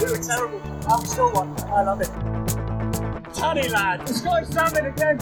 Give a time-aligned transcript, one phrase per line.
[0.00, 0.60] Were terrible.
[0.88, 1.54] I'm still one.
[1.70, 2.10] I love it.
[3.32, 4.50] Tony lad, the sky's
[4.86, 5.20] again.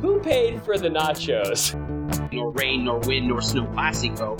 [0.00, 1.74] Who paid for the nachos?
[2.32, 4.36] Nor rain, nor wind, nor snow classico.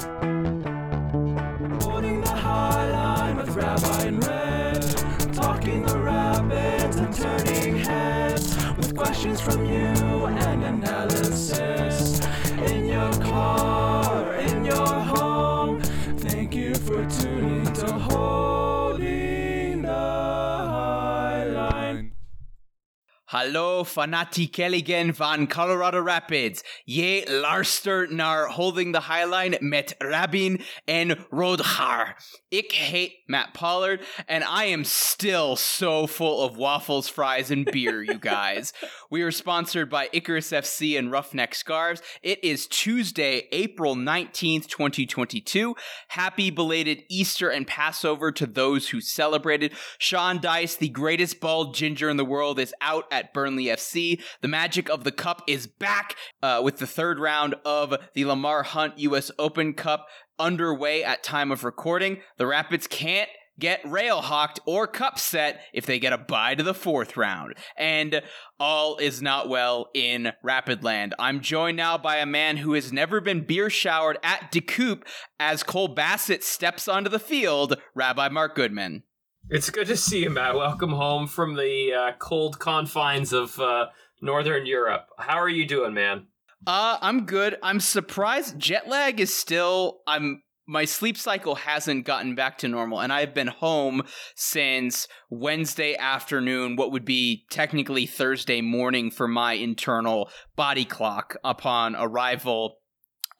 [23.46, 26.64] Hallo Fanatikeligen van Colorado Rapids.
[26.84, 32.16] Je luistert naar Holding the Highline met Rabin and Rodhar.
[32.48, 38.02] Ik hate Matt Pollard, and I am still so full of waffles, fries, and beer,
[38.02, 38.72] you guys.
[39.10, 42.02] we are sponsored by Icarus FC and Roughneck Scarves.
[42.22, 45.77] It is Tuesday, April 19th, 2022.
[46.08, 49.72] Happy belated Easter and Passover to those who celebrated.
[49.98, 54.20] Sean Dyche, the greatest bald ginger in the world, is out at Burnley FC.
[54.41, 58.62] The magic of the cup is back uh, with the third round of the Lamar
[58.62, 59.31] Hunt U.S.
[59.39, 60.06] Open Cup
[60.39, 62.23] underway at time of recording.
[62.39, 63.28] The Rapids can't
[63.59, 67.55] get rail hawked or cup set if they get a bye to the fourth round.
[67.77, 68.23] And
[68.59, 71.15] all is not well in Rapidland.
[71.19, 75.03] I'm joined now by a man who has never been beer showered at DeCoop
[75.39, 79.03] as Cole Bassett steps onto the field, Rabbi Mark Goodman.
[79.48, 80.56] It's good to see you, Matt.
[80.56, 83.86] Welcome home from the uh, cold confines of uh,
[84.20, 85.06] Northern Europe.
[85.19, 86.27] How are you doing, man?
[86.66, 87.56] Uh, I'm good.
[87.62, 93.00] I'm surprised jet lag is still I'm my sleep cycle hasn't gotten back to normal
[93.00, 94.03] and I've been home
[94.34, 101.94] since Wednesday afternoon, what would be technically Thursday morning for my internal body clock upon
[101.94, 102.78] arrival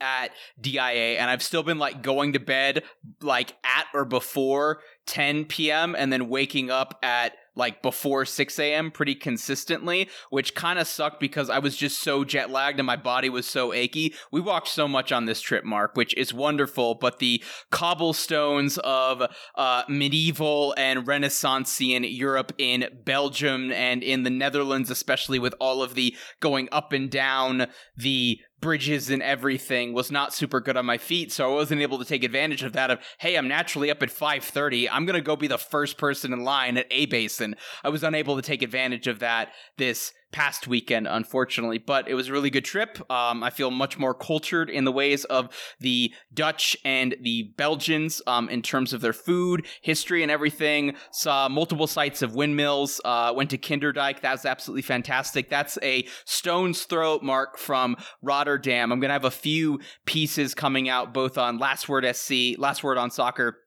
[0.00, 2.84] at DIA and I've still been like going to bed
[3.22, 5.94] like at or before 10 p.m.
[5.96, 8.91] and then waking up at like before 6 a.m.
[8.91, 12.97] pretty consistently, which kind of sucked because I was just so jet lagged and my
[12.97, 14.14] body was so achy.
[14.31, 19.22] We walked so much on this trip, Mark, which is wonderful, but the cobblestones of
[19.54, 25.94] uh, medieval and Renaissanceian Europe in Belgium and in the Netherlands, especially with all of
[25.94, 27.66] the going up and down
[27.97, 31.99] the bridges and everything was not super good on my feet so i wasn't able
[31.99, 35.21] to take advantage of that of hey i'm naturally up at 5.30 i'm going to
[35.21, 37.56] go be the first person in line at a basin.
[37.84, 42.28] I was unable to take advantage of that this past weekend unfortunately but it was
[42.28, 42.98] a really good trip.
[43.10, 45.48] Um, i feel much more cultured in the ways of
[45.81, 50.94] the dutch and the belgians um, in terms of their food history and everything.
[51.12, 55.48] Saw multiple sites of windmills uh, went to kinderdijk that was absolutely fantastic.
[55.48, 58.93] That's a stone's throw mark from rotterdam.
[58.93, 62.82] I'm going to have a few pieces coming out both on last word sc last
[62.82, 63.58] word on soccer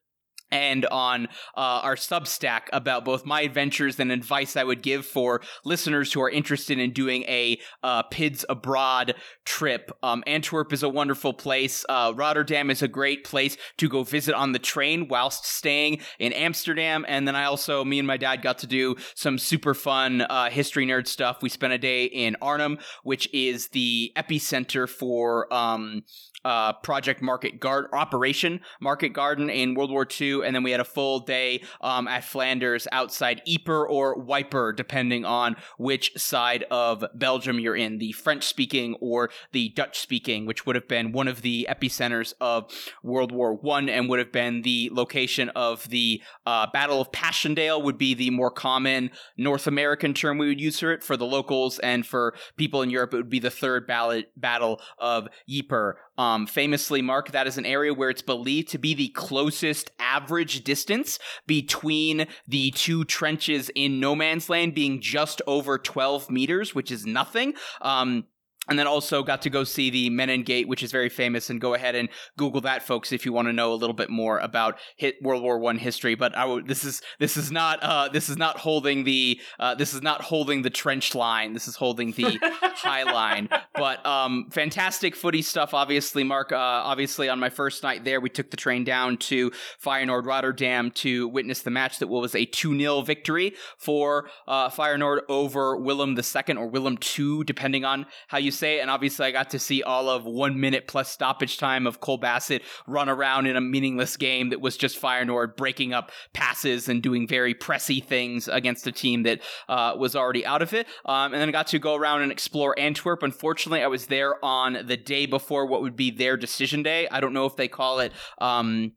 [0.51, 5.41] and on uh, our Substack about both my adventures and advice I would give for
[5.65, 9.15] listeners who are interested in doing a uh, PIDS abroad
[9.45, 9.91] trip.
[10.03, 11.85] Um, Antwerp is a wonderful place.
[11.87, 16.33] Uh, Rotterdam is a great place to go visit on the train whilst staying in
[16.33, 17.05] Amsterdam.
[17.07, 20.49] And then I also, me and my dad got to do some super fun uh,
[20.49, 21.41] history nerd stuff.
[21.41, 25.51] We spent a day in Arnhem, which is the epicenter for.
[25.53, 26.03] Um,
[26.45, 30.79] uh, Project Market Garden, Operation Market Garden in World War II, and then we had
[30.79, 37.03] a full day um, at Flanders outside Ypres or Wiper, depending on which side of
[37.15, 41.27] Belgium you're in, the French speaking or the Dutch speaking, which would have been one
[41.27, 42.71] of the epicenters of
[43.03, 47.81] World War One and would have been the location of the uh, Battle of Passchendaele,
[47.81, 51.03] would be the more common North American term we would use for it.
[51.03, 54.81] For the locals and for people in Europe, it would be the third ballot, Battle
[54.97, 55.95] of Ypres.
[56.17, 60.63] Um, famously, Mark, that is an area where it's believed to be the closest average
[60.63, 66.91] distance between the two trenches in no man's land being just over 12 meters, which
[66.91, 67.53] is nothing.
[67.81, 68.25] Um,
[68.69, 71.49] and then also got to go see the Menin Gate, which is very famous.
[71.49, 74.09] And go ahead and Google that, folks, if you want to know a little bit
[74.09, 76.15] more about hit World War One history.
[76.15, 79.93] But w- this is this is not uh, this is not holding the uh, this
[79.93, 81.53] is not holding the trench line.
[81.53, 83.49] This is holding the high line.
[83.73, 85.73] But um, fantastic footy stuff.
[85.73, 86.51] Obviously, Mark.
[86.51, 89.51] Uh, obviously, on my first night there, we took the train down to
[89.83, 95.21] Feyenoord Rotterdam to witness the match that was a two 0 victory for uh, Feyenoord
[95.29, 99.31] over Willem II or Willem II, depending on how you say it, and obviously I
[99.31, 103.47] got to see all of one minute plus stoppage time of Cole Bassett run around
[103.47, 108.03] in a meaningless game that was just Feyenoord breaking up passes and doing very pressy
[108.03, 110.87] things against a team that uh, was already out of it.
[111.05, 113.23] Um, and then I got to go around and explore Antwerp.
[113.23, 117.07] Unfortunately, I was there on the day before what would be their decision day.
[117.09, 118.11] I don't know if they call it.
[118.39, 118.93] Um,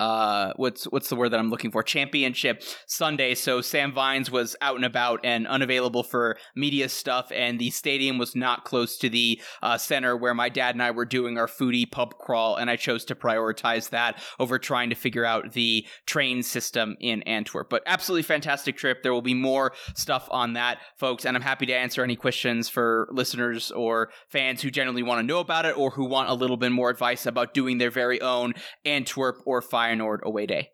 [0.00, 1.82] uh what's what's the word that I'm looking for?
[1.82, 3.34] Championship Sunday.
[3.34, 8.18] So Sam Vines was out and about and unavailable for media stuff and the stadium
[8.18, 11.46] was not close to the uh, center where my dad and I were doing our
[11.46, 15.86] foodie pub crawl and I chose to prioritize that over trying to figure out the
[16.06, 17.70] train system in Antwerp.
[17.70, 19.02] But absolutely fantastic trip.
[19.02, 22.68] There will be more stuff on that folks and I'm happy to answer any questions
[22.68, 26.34] for listeners or fans who generally want to know about it or who want a
[26.34, 28.54] little bit more advice about doing their very own
[28.84, 30.70] Antwerp or Feyenoord away day.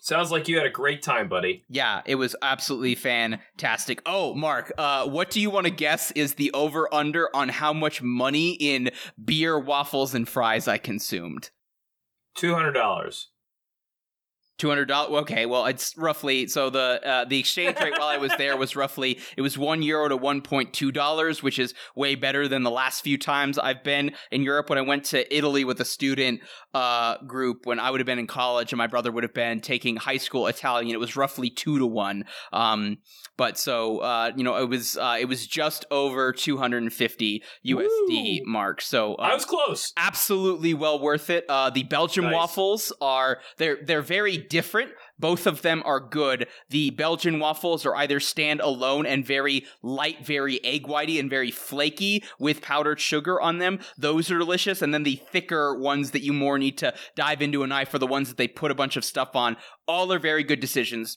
[0.00, 1.64] Sounds like you had a great time, buddy.
[1.68, 4.00] Yeah, it was absolutely fantastic.
[4.06, 7.72] Oh, Mark, uh, what do you want to guess is the over under on how
[7.72, 8.90] much money in
[9.22, 11.50] beer, waffles, and fries I consumed?
[12.34, 13.28] Two hundred dollars.
[14.62, 15.22] Two hundred dollars.
[15.22, 18.76] Okay, well, it's roughly so the uh, the exchange rate while I was there was
[18.76, 22.62] roughly it was one euro to one point two dollars, which is way better than
[22.62, 24.70] the last few times I've been in Europe.
[24.70, 26.42] When I went to Italy with a student
[26.74, 29.60] uh, group when I would have been in college and my brother would have been
[29.60, 32.24] taking high school Italian, it was roughly two to one.
[32.52, 32.98] Um,
[33.36, 36.92] but so uh, you know, it was uh, it was just over two hundred and
[36.92, 38.80] fifty USD mark.
[38.80, 39.92] So uh, I was close.
[39.96, 41.46] absolutely well worth it.
[41.48, 42.34] Uh, the Belgian Nice.
[42.34, 44.90] waffles are they're they're very different.
[45.18, 46.46] Both of them are good.
[46.68, 51.50] The Belgian waffles are either stand alone and very light, very egg whitey and very
[51.50, 53.80] flaky with powdered sugar on them.
[53.96, 54.82] Those are delicious.
[54.82, 57.98] And then the thicker ones that you more need to dive into a knife are
[57.98, 59.56] the ones that they put a bunch of stuff on.
[59.88, 61.16] All are very good decisions.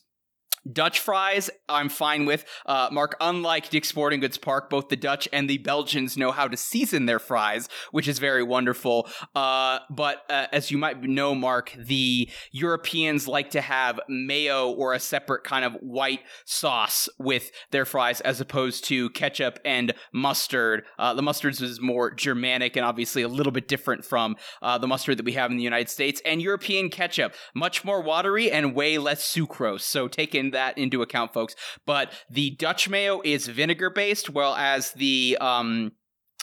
[0.72, 2.44] Dutch fries, I'm fine with.
[2.64, 6.48] Uh, Mark, unlike Dick's Sporting Goods Park, both the Dutch and the Belgians know how
[6.48, 9.08] to season their fries, which is very wonderful.
[9.34, 14.92] Uh, but uh, as you might know, Mark, the Europeans like to have mayo or
[14.92, 20.84] a separate kind of white sauce with their fries as opposed to ketchup and mustard.
[20.98, 24.86] Uh, the mustard is more Germanic and obviously a little bit different from uh, the
[24.86, 26.20] mustard that we have in the United States.
[26.24, 29.82] And European ketchup, much more watery and way less sucrose.
[29.82, 31.54] So take in that into account, folks.
[31.86, 35.92] But the Dutch mayo is vinegar based, whereas the um,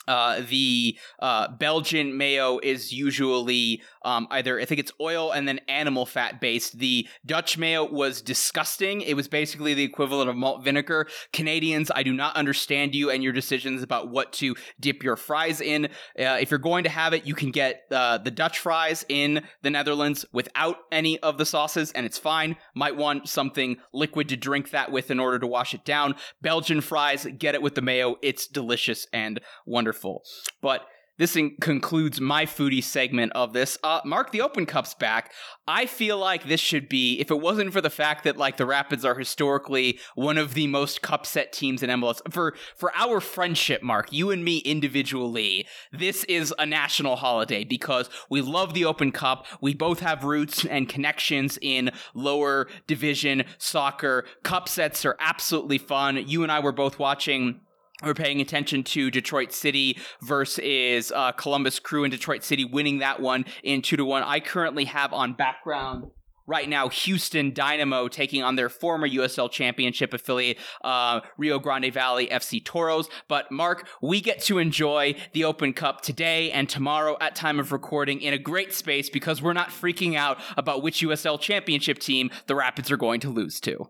[0.07, 5.59] uh, the uh, Belgian mayo is usually um, either I think it's oil and then
[5.67, 6.79] animal fat based.
[6.79, 9.01] The Dutch mayo was disgusting.
[9.01, 11.07] It was basically the equivalent of malt vinegar.
[11.31, 15.61] Canadians, I do not understand you and your decisions about what to dip your fries
[15.61, 15.85] in.
[15.85, 19.43] Uh, if you're going to have it, you can get uh, the Dutch fries in
[19.61, 22.55] the Netherlands without any of the sauces, and it's fine.
[22.75, 26.15] Might want something liquid to drink that with in order to wash it down.
[26.41, 28.17] Belgian fries, get it with the mayo.
[28.21, 30.23] It's delicious and wonderful.
[30.61, 30.85] But
[31.17, 33.77] this in- concludes my foodie segment of this.
[33.83, 35.31] Uh, Mark, the Open Cup's back.
[35.67, 38.65] I feel like this should be, if it wasn't for the fact that like the
[38.65, 43.19] Rapids are historically one of the most cup set teams in MLS, for for our
[43.19, 48.85] friendship, Mark, you and me individually, this is a national holiday because we love the
[48.85, 49.45] Open Cup.
[49.61, 54.25] We both have roots and connections in lower division soccer.
[54.43, 56.27] Cup sets are absolutely fun.
[56.27, 57.61] You and I were both watching
[58.03, 63.19] we're paying attention to Detroit City versus uh, Columbus Crew and Detroit City winning that
[63.19, 64.23] one in two to one.
[64.23, 66.11] I currently have on background
[66.47, 72.27] right now Houston Dynamo taking on their former USL Championship affiliate uh, Rio Grande Valley
[72.27, 73.09] FC Toros.
[73.27, 77.71] But Mark, we get to enjoy the Open Cup today and tomorrow at time of
[77.71, 82.29] recording in a great space because we're not freaking out about which USL Championship team
[82.47, 83.89] the Rapids are going to lose to.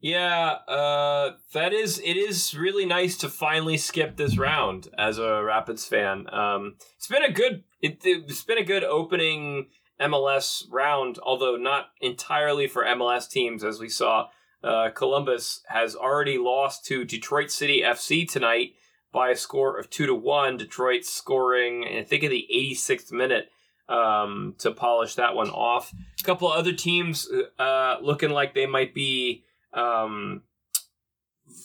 [0.00, 1.98] Yeah, uh, that is.
[1.98, 6.26] It is really nice to finally skip this round as a Rapids fan.
[6.32, 7.64] Um, it's been a good.
[7.82, 9.66] It, it's been a good opening
[10.00, 14.28] MLS round, although not entirely for MLS teams, as we saw.
[14.64, 18.72] Uh, Columbus has already lost to Detroit City FC tonight
[19.12, 20.56] by a score of two to one.
[20.56, 23.50] Detroit scoring, I think, in the 86th minute
[23.88, 25.92] um, to polish that one off.
[26.20, 27.28] A couple of other teams
[27.58, 30.42] uh, looking like they might be um,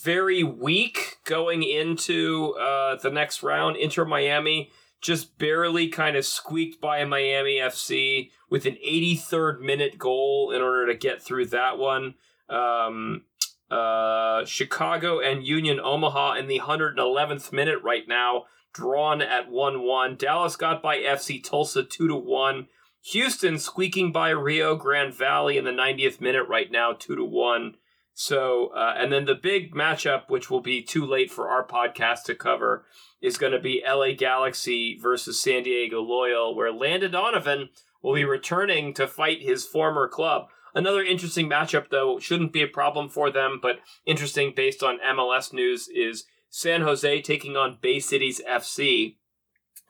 [0.03, 3.77] very weak going into uh, the next round.
[3.77, 4.71] Inter Miami
[5.01, 10.87] just barely kind of squeaked by Miami FC with an 83rd minute goal in order
[10.87, 12.15] to get through that one.
[12.49, 13.23] Um,
[13.69, 18.43] uh, Chicago and Union Omaha in the 111th minute right now,
[18.73, 20.15] drawn at 1 1.
[20.15, 22.67] Dallas got by FC Tulsa 2 to 1.
[23.11, 27.75] Houston squeaking by Rio Grande Valley in the 90th minute right now, 2 to 1.
[28.17, 32.23] So, uh, and then the big matchup, which will be too late for our podcast
[32.23, 32.85] to cover,
[33.21, 37.69] is going to be LA Galaxy versus San Diego Loyal, where Landon Donovan
[38.01, 40.47] will be returning to fight his former club.
[40.73, 45.51] Another interesting matchup, though, shouldn't be a problem for them, but interesting based on MLS
[45.51, 49.17] news is San Jose taking on Bay Cities FC.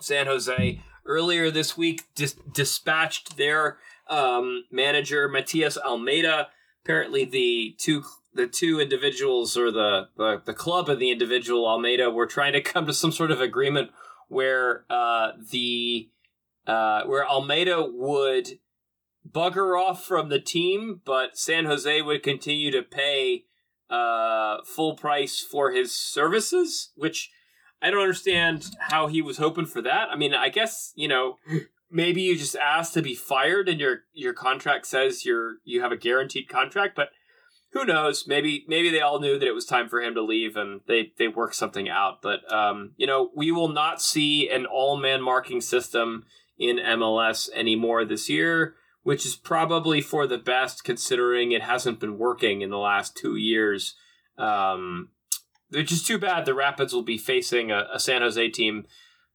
[0.01, 3.77] San Jose earlier this week dis- dispatched their
[4.09, 6.47] um, manager Matias Almeyda.
[6.85, 8.03] Apparently, the two
[8.35, 12.61] the two individuals or the, the the club and the individual Almeyda were trying to
[12.61, 13.89] come to some sort of agreement
[14.27, 16.11] where uh, the
[16.67, 18.59] uh, where Almeyda would
[19.27, 23.45] bugger off from the team, but San Jose would continue to pay
[23.89, 27.31] uh, full price for his services, which
[27.81, 30.09] I don't understand how he was hoping for that.
[30.11, 31.37] I mean, I guess you know
[31.91, 35.91] maybe you just asked to be fired and your your contract says you're you have
[35.91, 37.09] a guaranteed contract, but
[37.71, 38.25] who knows?
[38.27, 41.11] Maybe maybe they all knew that it was time for him to leave and they
[41.17, 42.21] they worked something out.
[42.21, 46.23] But um, you know, we will not see an all man marking system
[46.57, 52.17] in MLS anymore this year, which is probably for the best considering it hasn't been
[52.17, 53.95] working in the last two years.
[54.37, 55.09] Um,
[55.69, 56.45] which is too bad.
[56.45, 58.85] The Rapids will be facing a, a San Jose team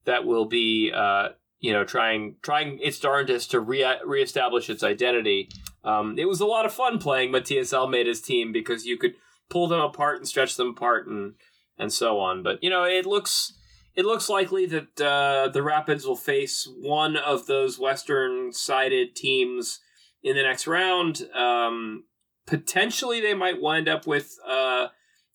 [0.05, 1.31] that will be, uh,
[1.61, 5.49] you know, trying trying its darndest to re- reestablish its identity.
[5.85, 9.15] Um, it was a lot of fun playing Matias Almeyda's team because you could
[9.49, 11.35] pull them apart and stretch them apart and
[11.79, 12.43] and so on.
[12.43, 13.53] But you know, it looks
[13.95, 19.81] it looks likely that uh, the Rapids will face one of those Western sided teams
[20.23, 21.29] in the next round.
[21.35, 22.05] Um,
[22.47, 24.37] potentially, they might wind up with.
[24.49, 24.89] Uh,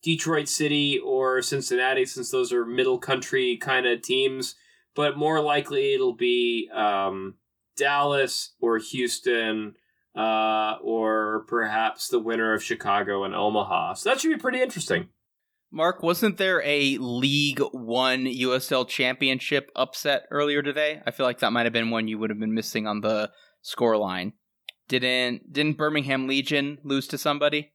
[0.04, 4.54] Detroit City or Cincinnati, since those are middle country kind of teams.
[4.96, 7.36] But more likely, it'll be um,
[7.76, 9.76] Dallas or Houston,
[10.16, 13.96] uh, or perhaps the winner of Chicago and Omaha.
[13.96, 15.10] So that should be pretty interesting.
[15.72, 21.02] Mark, wasn't there a League One USL Championship upset earlier today?
[21.06, 23.32] I feel like that might have been one you would have been missing on the
[23.62, 24.34] score line.
[24.88, 27.74] Didn't didn't Birmingham Legion lose to somebody?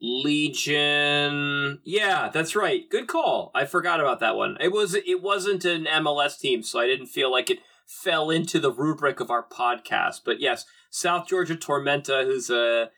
[0.00, 1.80] Legion.
[1.84, 2.88] Yeah, that's right.
[2.90, 3.50] Good call.
[3.54, 4.56] I forgot about that one.
[4.60, 8.58] It was it wasn't an MLS team, so I didn't feel like it fell into
[8.58, 10.20] the rubric of our podcast.
[10.24, 12.90] But yes, South Georgia Tormenta, who's a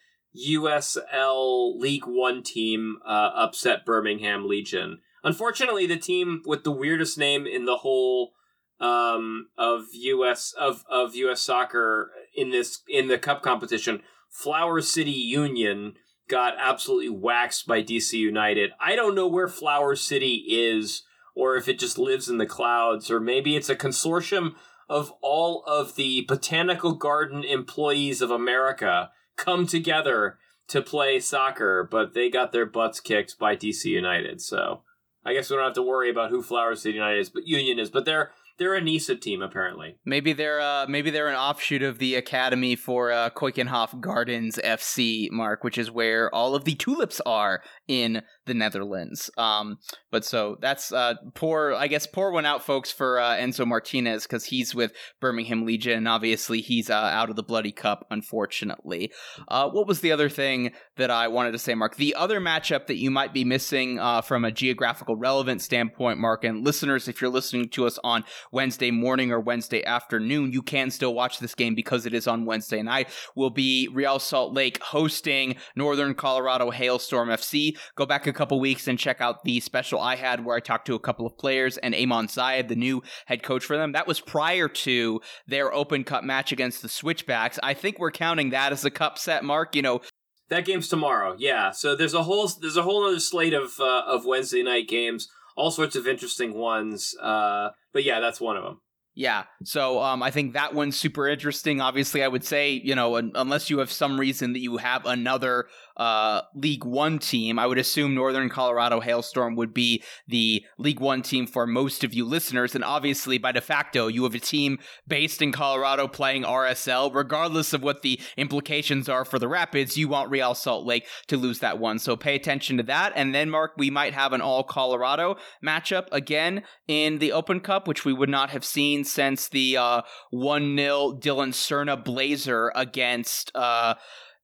[0.49, 4.99] USL League One team, uh, upset Birmingham Legion.
[5.23, 8.33] Unfortunately, the team with the weirdest name in the whole
[8.81, 15.11] um, of US of of US soccer in this in the cup competition, Flower City
[15.11, 15.95] Union
[16.29, 18.71] got absolutely waxed by DC United.
[18.81, 21.03] I don't know where Flower City is
[21.35, 24.55] or if it just lives in the clouds or maybe it's a consortium
[24.89, 32.15] of all of the botanical garden employees of America come together to play soccer, but
[32.15, 34.41] they got their butts kicked by DC United.
[34.41, 34.83] So
[35.25, 37.79] I guess we don't have to worry about who Flower City United is, but Union
[37.79, 37.91] is.
[37.91, 39.97] But they're they're a NISA team apparently.
[40.05, 45.31] Maybe they're uh, maybe they're an offshoot of the academy for uh, Keukenhof Gardens FC,
[45.31, 49.31] Mark, which is where all of the tulips are in the Netherlands.
[49.39, 49.79] Um,
[50.11, 51.75] but so that's uh, poor.
[51.75, 55.99] I guess poor one out, folks, for uh, Enzo Martinez because he's with Birmingham Legion,
[55.99, 59.13] and obviously he's uh, out of the bloody cup, unfortunately.
[59.47, 61.97] Uh, what was the other thing that I wanted to say, Mark?
[61.97, 66.45] The other matchup that you might be missing uh, from a geographical relevance standpoint, Mark,
[66.45, 70.91] and listeners, if you're listening to us on Wednesday morning or Wednesday afternoon, you can
[70.91, 73.09] still watch this game because it is on Wednesday night.
[73.37, 77.77] Will be Real Salt Lake hosting Northern Colorado Hailstorm FC.
[77.95, 80.87] Go back a couple weeks and check out the special I had where I talked
[80.87, 83.93] to a couple of players and Eamon Zayed, the new head coach for them.
[83.93, 87.59] That was prior to their Open Cup match against the Switchbacks.
[87.63, 89.75] I think we're counting that as a cup set, Mark.
[89.75, 90.01] You know,
[90.49, 91.35] That game's tomorrow.
[91.39, 91.73] Yeah.
[91.73, 95.29] So there's a whole there's a whole other slate of uh, of Wednesday night games,
[95.57, 97.15] all sorts of interesting ones.
[97.21, 98.81] Uh, but yeah, that's one of them.
[99.15, 101.81] Yeah, so um, I think that one's super interesting.
[101.81, 105.07] Obviously, I would say you know un- unless you have some reason that you have
[105.07, 105.67] another
[105.99, 111.23] uh, League One team, I would assume Northern Colorado Hailstorm would be the League One
[111.23, 112.75] team for most of you listeners.
[112.75, 117.73] And obviously, by de facto, you have a team based in Colorado playing RSL, regardless
[117.73, 119.97] of what the implications are for the Rapids.
[119.97, 123.13] You want Real Salt Lake to lose that one, so pay attention to that.
[123.17, 127.89] And then, Mark, we might have an all Colorado matchup again in the Open Cup,
[127.89, 133.51] which we would not have seen since the uh, 1 0 Dylan Cerna Blazer against.
[133.55, 133.95] Uh,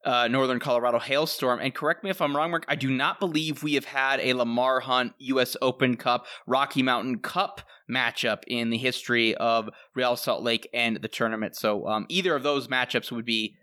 [0.04, 1.60] uh, Northern Colorado Hailstorm.
[1.60, 4.34] And correct me if I'm wrong, Mark, I do not believe we have had a
[4.34, 5.56] Lamar Hunt U.S.
[5.62, 11.08] Open Cup, Rocky Mountain Cup matchup in the history of Real Salt Lake and the
[11.08, 11.56] tournament.
[11.56, 13.56] So um, either of those matchups would be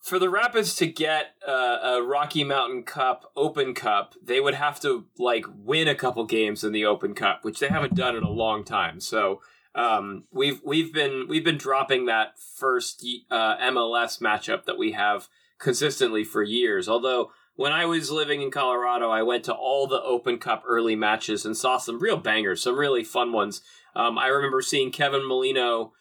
[0.00, 4.80] for the Rapids to get uh, a Rocky Mountain Cup Open Cup, they would have
[4.80, 8.22] to like win a couple games in the Open Cup, which they haven't done in
[8.22, 9.00] a long time.
[9.00, 9.40] So
[9.74, 15.28] um, we've we've been we've been dropping that first uh, MLS matchup that we have
[15.58, 16.88] consistently for years.
[16.88, 20.94] Although when I was living in Colorado, I went to all the Open Cup early
[20.94, 23.62] matches and saw some real bangers, some really fun ones.
[23.96, 25.92] Um, I remember seeing Kevin Molino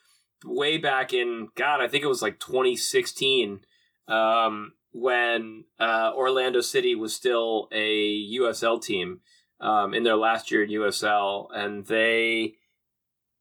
[0.45, 3.61] way back in God, I think it was like 2016
[4.07, 9.21] um, when uh, Orlando City was still a USL team
[9.59, 12.53] um, in their last year in USL, and they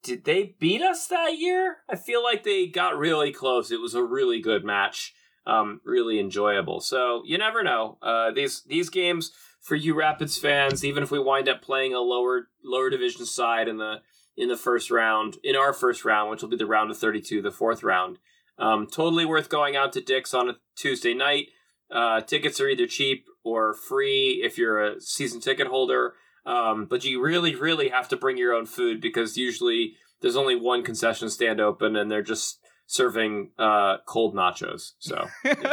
[0.06, 1.78] did they beat us that year?
[1.90, 3.72] I feel like they got really close.
[3.72, 5.12] It was a really good match,
[5.46, 6.80] um, really enjoyable.
[6.80, 7.98] So you never know.
[8.00, 11.98] Uh, these these games for you Rapids fans, even if we wind up playing a
[11.98, 13.96] lower lower division side in the
[14.36, 17.20] in the first round, in our first round, which will be the round of thirty
[17.20, 18.18] two, the fourth round.
[18.58, 21.48] Um, totally worth going out to Dick's on a Tuesday night.
[21.90, 26.14] Uh, tickets are either cheap or free if you're a season ticket holder.
[26.46, 30.54] Um, but you really, really have to bring your own food because usually there's only
[30.54, 34.92] one concession stand open and they're just serving uh, cold nachos.
[34.98, 35.26] So,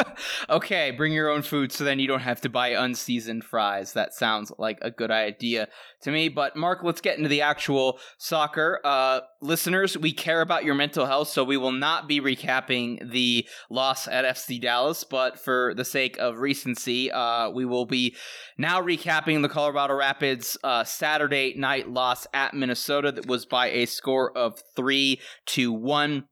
[0.50, 3.92] okay, bring your own food so then you don't have to buy unseasoned fries.
[3.92, 5.68] That sounds like a good idea
[6.02, 6.28] to me.
[6.28, 8.80] But Mark, let's get into the actual soccer.
[8.84, 13.46] Uh, listeners, we care about your mental health, so we will not be recapping the
[13.70, 15.04] loss at FC Dallas.
[15.04, 18.16] But for the sake of recency, uh, we will be
[18.58, 23.86] now recapping the Colorado Rapids uh, Saturday night loss at Minnesota that was by a
[23.86, 26.24] score of three to one.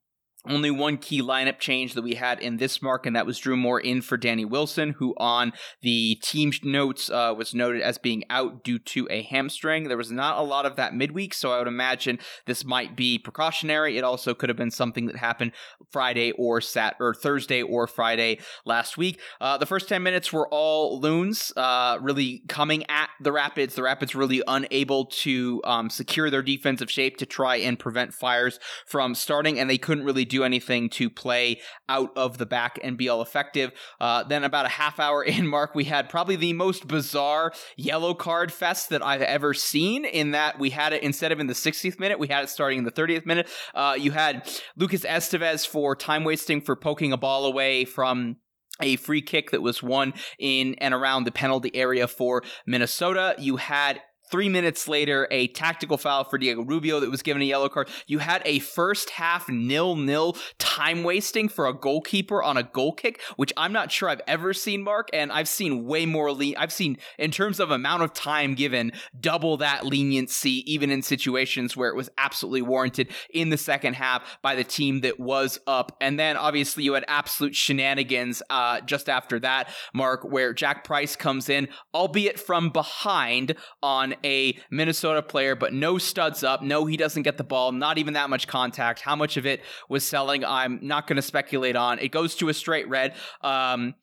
[0.44, 3.56] Only one key lineup change that we had in this mark, and that was Drew
[3.56, 8.24] Moor in for Danny Wilson, who on the team notes uh, was noted as being
[8.28, 9.84] out due to a hamstring.
[9.84, 13.18] There was not a lot of that midweek, so I would imagine this might be
[13.18, 13.96] precautionary.
[13.96, 15.52] It also could have been something that happened
[15.90, 19.20] Friday or Sat or Thursday or Friday last week.
[19.40, 23.76] Uh, the first ten minutes were all loons, uh, really coming at the Rapids.
[23.76, 28.58] The Rapids really unable to um, secure their defensive shape to try and prevent fires
[28.86, 32.96] from starting, and they couldn't really do anything to play out of the back and
[32.96, 33.70] be all effective.
[34.00, 38.14] Uh, then about a half hour in, Mark, we had probably the most bizarre yellow
[38.14, 40.04] card fest that I've ever seen.
[40.04, 42.78] In that we had it instead of in the 60th minute, we had it starting
[42.78, 43.48] in the 30th minute.
[43.74, 48.36] Uh, you had Lucas Esteves for time wasting for poking a ball away from
[48.80, 53.34] a free kick that was won in and around the penalty area for Minnesota.
[53.38, 54.00] You had
[54.32, 57.90] Three minutes later, a tactical foul for Diego Rubio that was given a yellow card.
[58.06, 62.94] You had a first half nil nil time wasting for a goalkeeper on a goal
[62.94, 65.10] kick, which I'm not sure I've ever seen, Mark.
[65.12, 66.32] And I've seen way more.
[66.32, 71.02] Le- I've seen in terms of amount of time given, double that leniency, even in
[71.02, 75.60] situations where it was absolutely warranted in the second half by the team that was
[75.66, 75.94] up.
[76.00, 81.16] And then obviously you had absolute shenanigans uh, just after that, Mark, where Jack Price
[81.16, 86.62] comes in, albeit from behind on a Minnesota player, but no studs up.
[86.62, 89.00] No, he doesn't get the ball, not even that much contact.
[89.00, 91.98] How much of it was selling, I'm not going to speculate on.
[91.98, 93.14] It goes to a straight red.
[93.42, 93.94] Um,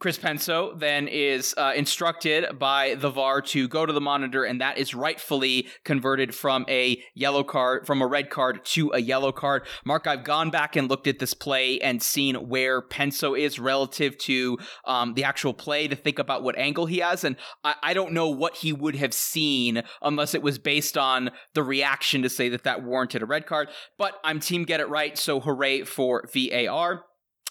[0.00, 4.60] Chris Penso then is uh, instructed by the VAR to go to the monitor, and
[4.60, 9.32] that is rightfully converted from a yellow card, from a red card to a yellow
[9.32, 9.66] card.
[9.84, 14.16] Mark, I've gone back and looked at this play and seen where Penso is relative
[14.18, 17.34] to um, the actual play to think about what angle he has, and
[17.64, 21.64] I-, I don't know what he would have seen unless it was based on the
[21.64, 23.68] reaction to say that that warranted a red card.
[23.98, 27.04] But I'm team get it right, so hooray for VAR.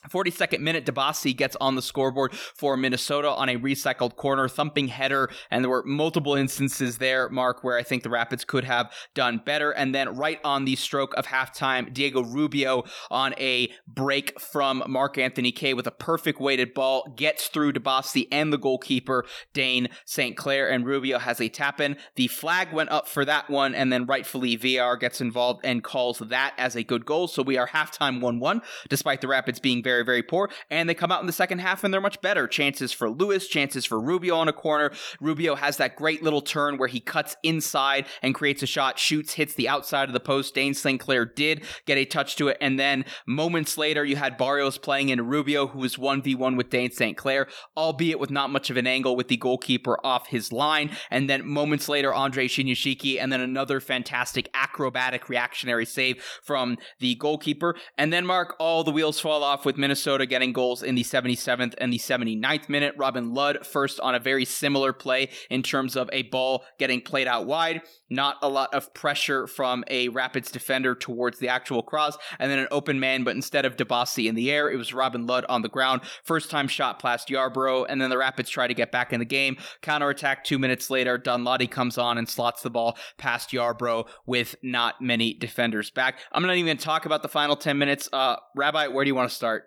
[0.09, 5.29] 42nd minute, Dibassy gets on the scoreboard for Minnesota on a recycled corner, thumping header,
[5.49, 9.41] and there were multiple instances there, Mark, where I think the Rapids could have done
[9.43, 9.71] better.
[9.71, 15.17] And then right on the stroke of halftime, Diego Rubio on a break from Mark
[15.17, 20.37] Anthony Kaye with a perfect weighted ball gets through Dibassy and the goalkeeper, Dayne St.
[20.37, 21.97] Clair, and Rubio has a tap in.
[22.15, 26.19] The flag went up for that one, and then rightfully VR gets involved and calls
[26.19, 27.27] that as a good goal.
[27.27, 30.49] So we are halftime 1 1, despite the Rapids being very, very poor.
[30.69, 32.45] And they come out in the second half and they're much better.
[32.45, 34.91] Chances for Lewis, chances for Rubio on a corner.
[35.21, 39.33] Rubio has that great little turn where he cuts inside and creates a shot, shoots,
[39.33, 40.53] hits the outside of the post.
[40.53, 40.99] Dayne St.
[40.99, 42.57] Clair did get a touch to it.
[42.59, 46.91] And then moments later, you had Barrios playing in Rubio, who was 1v1 with Dayne
[46.91, 47.15] St.
[47.15, 47.47] Clair,
[47.77, 50.91] albeit with not much of an angle with the goalkeeper off his line.
[51.09, 57.15] And then moments later, Andre Shinyashiki, and then another fantastic acrobatic reactionary save from the
[57.15, 57.75] goalkeeper.
[57.97, 61.03] And then, Mark, all the wheels fall off with with Minnesota getting goals in the
[61.03, 62.95] 77th and the 79th minute.
[62.97, 67.27] Robin Lod first on a very similar play in terms of a ball getting played
[67.27, 67.81] out wide.
[68.09, 72.59] Not a lot of pressure from a Rapids defender towards the actual cross, and then
[72.59, 75.61] an open man, but instead of Dibassy in the air, it was Robin Lod on
[75.61, 76.01] the ground.
[76.23, 79.25] First time shot past Yarbrough, and then the Rapids try to get back in the
[79.25, 79.57] game.
[79.81, 85.01] Counterattack two minutes later, Danladi comes on and slots the ball past Yarbrough with not
[85.01, 86.19] many defenders back.
[86.31, 88.09] I'm not even going to talk about the final 10 minutes.
[88.11, 89.66] Uh, Rabbi, where do you want to start?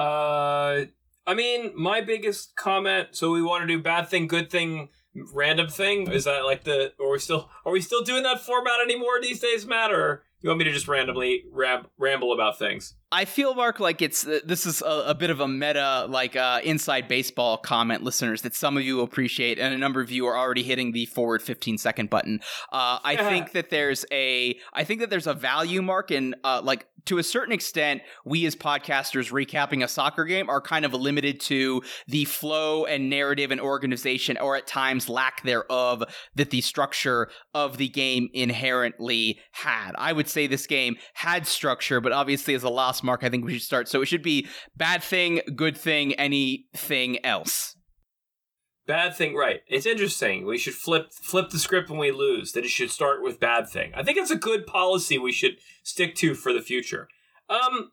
[0.00, 0.86] Uh,
[1.26, 3.08] I mean, my biggest comment.
[3.12, 4.88] So we want to do bad thing, good thing,
[5.34, 6.10] random thing.
[6.10, 6.92] Is that like the?
[7.00, 7.50] Are we still?
[7.64, 9.92] Are we still doing that format anymore these days, Matt?
[9.92, 12.94] Or you want me to just randomly ram- ramble about things?
[13.12, 16.36] I feel, Mark, like it's uh, this is a, a, bit of a meta, like
[16.36, 20.26] uh, inside baseball comment, listeners, that some of you appreciate, and a number of you
[20.26, 22.40] are already hitting the forward 15 second button.
[22.72, 26.60] Uh, I think that there's a, I think that there's a value mark in, uh,
[26.62, 30.94] like to a certain extent, we as podcasters recapping a soccer game are kind of
[30.94, 36.60] limited to the flow and narrative and organization, or at times lack thereof, that the
[36.60, 39.92] structure of the game inherently had.
[39.96, 43.44] I would say this game had structure, but obviously as a loss mark, I think
[43.44, 43.88] we should start.
[43.88, 47.76] So it should be bad thing, good thing, anything else.
[48.86, 49.60] Bad thing, right?
[49.68, 50.46] It's interesting.
[50.46, 52.52] We should flip flip the script when we lose.
[52.52, 53.92] That it should start with bad thing.
[53.94, 57.06] I think it's a good policy we should stick to for the future.
[57.48, 57.92] Um,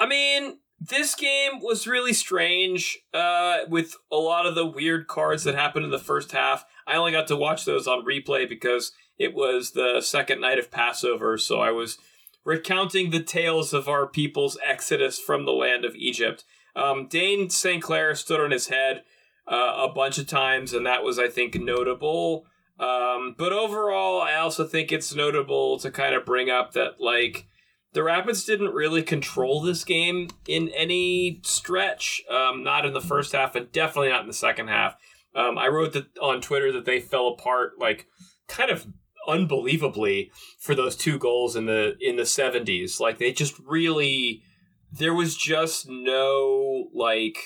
[0.00, 2.98] I mean, this game was really strange.
[3.14, 6.64] Uh, with a lot of the weird cards that happened in the first half.
[6.86, 10.70] I only got to watch those on replay because it was the second night of
[10.70, 11.98] Passover, so I was
[12.44, 16.44] recounting the tales of our people's exodus from the land of Egypt.
[16.74, 17.82] Um, Dayne St.
[17.82, 19.02] Clair stood on his head
[19.46, 22.46] uh, a bunch of times, and that was, I think, notable.
[22.80, 27.46] Um, but overall, I also think it's notable to kind of bring up that, like,
[27.92, 32.22] the Rapids didn't really control this game in any stretch.
[32.30, 34.96] Um, not in the first half, and definitely not in the second half.
[35.34, 38.06] Um, I wrote that on Twitter that they fell apart, like,
[38.48, 38.86] kind of
[39.28, 44.42] unbelievably for those two goals in the in the 70s like they just really
[44.90, 47.38] there was just no like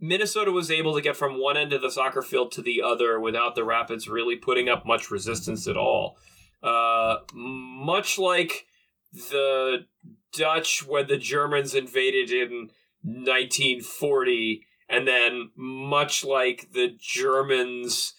[0.00, 3.18] Minnesota was able to get from one end of the soccer field to the other
[3.18, 6.16] without the Rapids really putting up much resistance at all.
[6.62, 8.66] Uh, much like
[9.12, 9.86] the
[10.32, 12.70] Dutch when the Germans invaded in
[13.02, 18.14] 1940, and then much like the Germans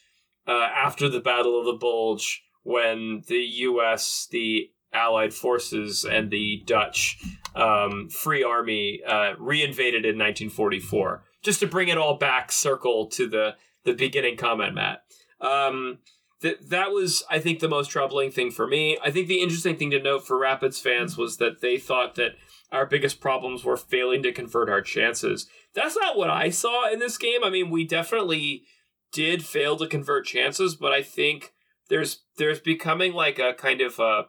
[0.50, 6.64] uh, after the Battle of the Bulge, when the U.S., the Allied forces, and the
[6.66, 7.20] Dutch
[7.56, 11.24] um, Free Army uh, reinvaded in 1944.
[11.44, 15.04] Just to bring it all back, circle to the the beginning comment, Matt.
[15.40, 16.00] Um,
[16.42, 18.98] that that was, I think, the most troubling thing for me.
[19.04, 22.32] I think the interesting thing to note for Rapids fans was that they thought that
[22.72, 25.48] our biggest problems were failing to convert our chances.
[25.76, 27.44] That's not what I saw in this game.
[27.44, 28.64] I mean, we definitely
[29.12, 31.54] did fail to convert chances, but I think
[31.90, 34.28] there's there's becoming like a kind of a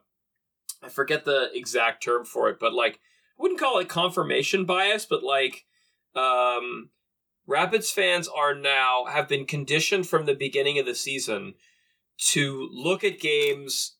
[0.82, 5.06] I forget the exact term for it, but like I wouldn't call it confirmation bias,
[5.06, 5.64] but like
[6.14, 6.90] um
[7.46, 11.54] Rapids fans are now have been conditioned from the beginning of the season
[12.32, 13.96] to look at games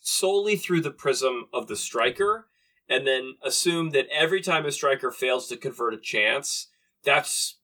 [0.00, 2.48] solely through the prism of the striker
[2.88, 6.68] and then assume that every time a striker fails to convert a chance,
[7.04, 7.58] that's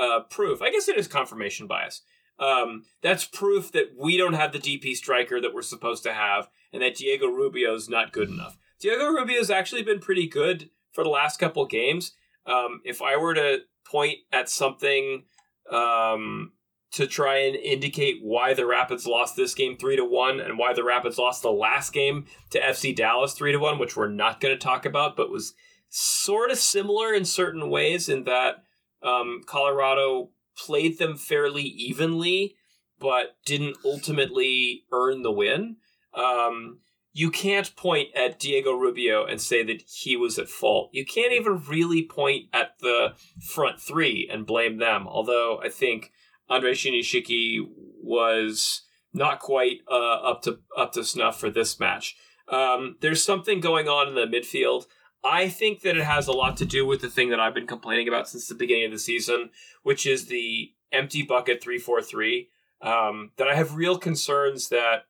[0.00, 0.62] uh, proof.
[0.62, 2.02] I guess it is confirmation bias.
[2.38, 6.48] Um, that's proof that we don't have the DP striker that we're supposed to have,
[6.72, 8.56] and that Diego Rubio is not good enough.
[8.80, 12.12] Diego Rubio's actually been pretty good for the last couple games.
[12.46, 15.24] Um, if I were to point at something
[15.70, 16.52] um,
[16.92, 20.72] to try and indicate why the Rapids lost this game three to one, and why
[20.72, 24.40] the Rapids lost the last game to FC Dallas three to one, which we're not
[24.40, 25.52] going to talk about, but was
[25.90, 28.64] sort of similar in certain ways in that
[29.02, 32.56] um, Colorado played them fairly evenly,
[32.98, 35.76] but didn't ultimately earn the win.
[36.14, 36.80] Um,
[37.12, 40.90] you can't point at Diego Rubio and say that he was at fault.
[40.92, 45.08] You can't even really point at the front three and blame them.
[45.08, 46.12] Although I think
[46.48, 47.66] Andre Shinyashiki
[48.02, 48.82] was
[49.12, 52.16] not quite uh, up to up to snuff for this match.
[52.48, 54.86] Um, there's something going on in the midfield
[55.22, 57.66] I think that it has a lot to do with the thing that I've been
[57.66, 59.50] complaining about since the beginning of the season,
[59.82, 62.48] which is the empty bucket 343.
[62.82, 65.04] Um, that I have real concerns that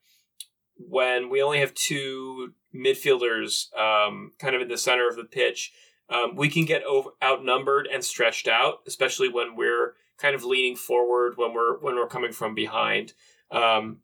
[0.76, 5.72] when we only have two midfielders um, kind of in the center of the pitch,
[6.08, 10.76] um, we can get over, outnumbered and stretched out, especially when we're kind of leaning
[10.76, 13.12] forward when we're when we're coming from behind,
[13.50, 13.98] um,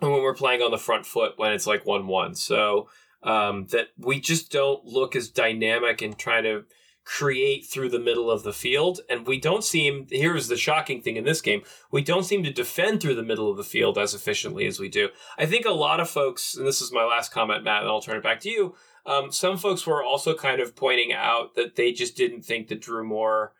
[0.00, 2.34] and when we're playing on the front foot when it's like one one.
[2.34, 2.88] So
[3.22, 6.64] Um, that we just don't look as dynamic in trying to
[7.04, 9.00] create through the middle of the field.
[9.08, 12.52] And we don't seem, here's the shocking thing in this game, we don't seem to
[12.52, 15.08] defend through the middle of the field as efficiently as we do.
[15.36, 18.00] I think a lot of folks, and this is my last comment, Matt, and I'll
[18.00, 18.74] turn it back to you.
[19.06, 22.80] Um, some folks were also kind of pointing out that they just didn't think that
[22.80, 23.54] Drew Moor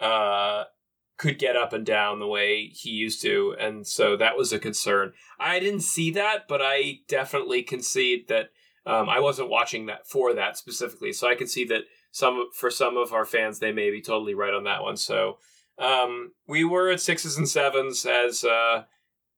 [0.00, 0.64] uh,
[1.18, 3.54] could get up and down the way he used to.
[3.60, 5.12] And so that was a concern.
[5.38, 8.50] I didn't see that, but I definitely concede that
[8.88, 11.12] um, I wasn't watching that for that specifically.
[11.12, 14.34] So I can see that some for some of our fans, they may be totally
[14.34, 14.96] right on that one.
[14.96, 15.36] So
[15.78, 18.84] um, we were at sixes and sevens, as uh,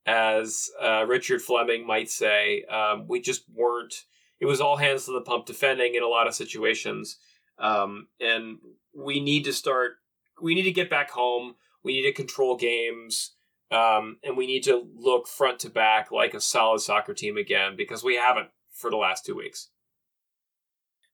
[0.06, 2.64] as uh, Richard Fleming might say.
[2.64, 4.04] Um, we just weren't.
[4.38, 7.18] It was all hands to the pump defending in a lot of situations,
[7.58, 8.58] um, and
[8.96, 9.94] we need to start.
[10.40, 11.56] We need to get back home.
[11.82, 13.32] We need to control games.
[13.72, 17.76] Um, and we need to look front to back like a solid soccer team again
[17.76, 18.48] because we haven't
[18.80, 19.68] for the last two weeks.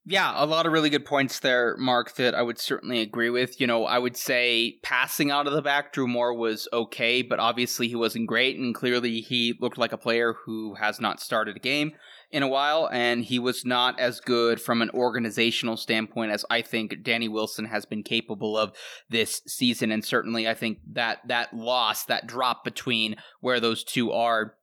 [0.09, 3.61] Yeah, a lot of really good points there, Mark, that I would certainly agree with.
[3.61, 7.41] You know, I would say passing out of the back, Drew Moor was okay, but
[7.41, 11.57] obviously he wasn't great, and clearly he looked like a player who has not started
[11.57, 11.91] a game
[12.31, 16.63] in a while, and he was not as good from an organizational standpoint as I
[16.63, 18.77] think Danny Wilson has been capable of
[19.11, 19.91] this season.
[19.91, 24.55] And certainly I think that that loss, that drop between where those two are,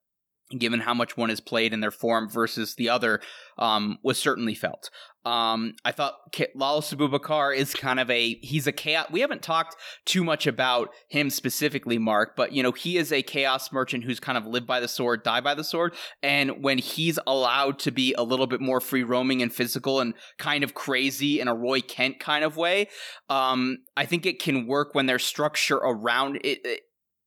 [0.60, 3.22] given how much one is played in their form versus the other,
[3.58, 4.90] um, was certainly felt.
[5.26, 9.08] Um, I thought Lalas Abubakar is kind of a he's a chaos.
[9.10, 13.22] We haven't talked too much about him specifically, Mark, but you know he is a
[13.22, 16.78] chaos merchant who's kind of lived by the sword, die by the sword, and when
[16.78, 20.74] he's allowed to be a little bit more free roaming and physical and kind of
[20.74, 22.90] crazy in a Roy Kent kind of way,
[23.30, 26.82] um, I think it can work when there's structure around it, it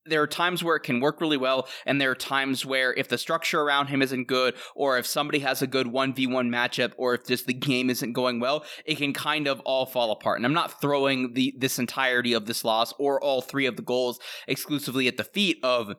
[0.09, 3.09] there are times where it can work really well, and there are times where if
[3.09, 7.15] the structure around him isn't good, or if somebody has a good 1v1 matchup, or
[7.15, 10.39] if just the game isn't going well, it can kind of all fall apart.
[10.39, 13.83] And I'm not throwing the this entirety of this loss or all three of the
[13.83, 15.97] goals exclusively at the feet of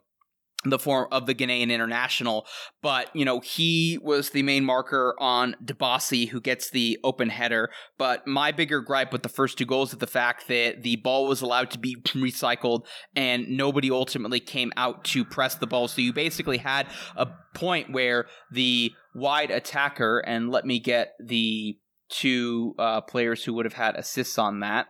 [0.63, 2.45] the form of the Ghanaian international,
[2.81, 7.69] but you know he was the main marker on Dibassy, who gets the open header.
[7.97, 11.27] But my bigger gripe with the first two goals is the fact that the ball
[11.27, 15.87] was allowed to be recycled, and nobody ultimately came out to press the ball.
[15.87, 21.77] So you basically had a point where the wide attacker, and let me get the
[22.09, 24.87] two uh, players who would have had assists on that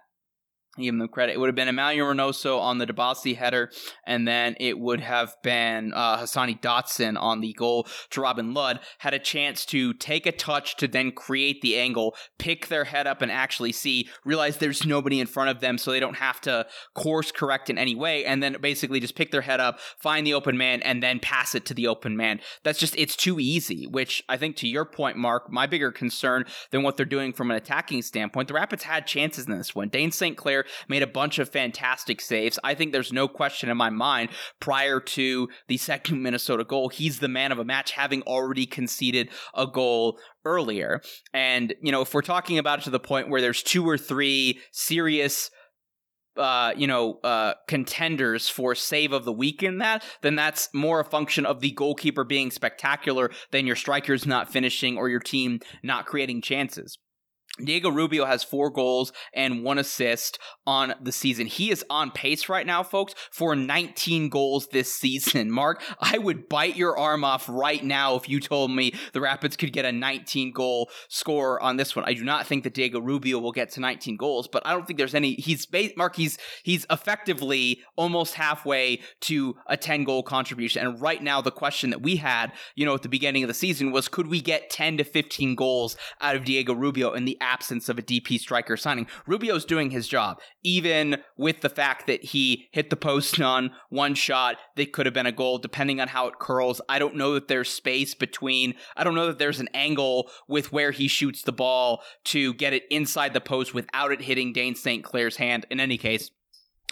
[0.84, 1.34] give them credit.
[1.34, 3.72] It would have been Emmanuel Reynoso on the Dibassy header,
[4.06, 8.80] and then it would have been uh, Hassani Dotson on the goal to Robin Lod.
[9.00, 13.08] Had a chance to take a touch to then create the angle, pick their head
[13.08, 16.42] up and actually see, realize there's nobody in front of them so they don't have
[16.42, 20.26] to course correct in any way, and then basically just pick their head up, find
[20.26, 22.40] the open man, and then pass it to the open man.
[22.64, 26.46] That's just, it's too easy, which I think to your point, Mark, my bigger concern
[26.72, 29.90] than what they're doing from an attacking standpoint, the Rapids had chances in this one.
[29.90, 30.38] Dayne St.
[30.38, 32.60] Clair made a bunch of fantastic saves.
[32.64, 37.20] I think there's no question in my mind prior to the second Minnesota goal, he's
[37.20, 41.02] the man of a match, having already conceded a goal earlier.
[41.34, 43.98] And, you know, if we're talking about it to the point where there's two or
[43.98, 45.50] three serious
[46.38, 51.00] uh, you know, uh, contenders for save of the week in that, then that's more
[51.00, 55.60] a function of the goalkeeper being spectacular than your strikers not finishing or your team
[55.84, 57.00] not creating chances.
[57.64, 61.48] Diego Rubio has four goals and one assist on the season.
[61.48, 65.52] He is on pace right now, folks, for 19 goals this season.
[65.58, 69.56] Mark, I would bite your arm off right now if you told me the Rapids
[69.56, 72.06] could get a 19 goal score on this one.
[72.06, 74.86] I do not think that Diego Rubio will get to 19 goals, but I don't
[74.86, 75.34] think there's any.
[75.36, 76.16] He's Mark.
[76.16, 80.86] He's he's effectively almost halfway to a 10 goal contribution.
[80.86, 83.54] And right now, the question that we had, you know, at the beginning of the
[83.54, 87.38] season was, could we get 10 to 15 goals out of Diego Rubio in the
[87.48, 89.08] absence of a DP striker signing.
[89.26, 94.16] Rubio's doing his job, even with the fact that he hit the post on one
[94.16, 96.82] shot that could have been a goal, depending on how it curls.
[96.90, 100.72] I don't know that there's space between, I don't know that there's an angle with
[100.72, 104.76] where he shoots the ball to get it inside the post without it hitting Dayne
[104.76, 105.04] St.
[105.04, 105.66] Clair's hand.
[105.70, 106.32] In any case,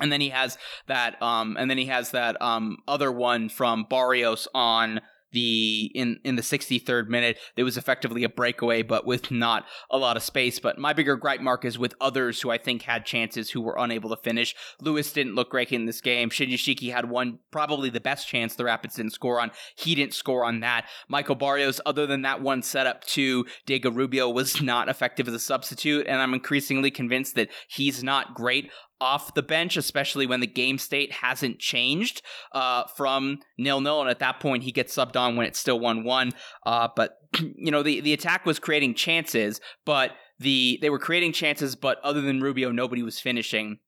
[0.02, 3.86] and then he has that um and then he has that um other one from
[3.90, 5.02] Barrios on
[5.36, 9.98] the in in the 63rd minute there was effectively a breakaway but with not a
[9.98, 10.58] lot of space.
[10.60, 13.76] But my bigger gripe mark is with others who i think had chances who were
[13.78, 14.56] unable to finish.
[14.82, 16.30] Lewis didn't look great in this game.
[16.30, 19.52] Shinyashiki had one probably the best chance the rapids didn't score on.
[19.76, 20.88] He didn't score on that.
[21.10, 25.40] Michael barrios other than that one setup to diego rubio was not effective as a
[25.40, 28.72] substitute and i'm increasingly convinced that he's not great
[29.02, 32.22] off the bench, especially when the game state hasn't changed
[32.54, 35.80] uh, from nil nil, and at that point he gets subbed on when it's still
[35.80, 36.32] one one.
[36.66, 41.34] Uh, but you know the the attack was creating chances, but the they were creating
[41.34, 43.80] chances, but other than Rubio, nobody was finishing.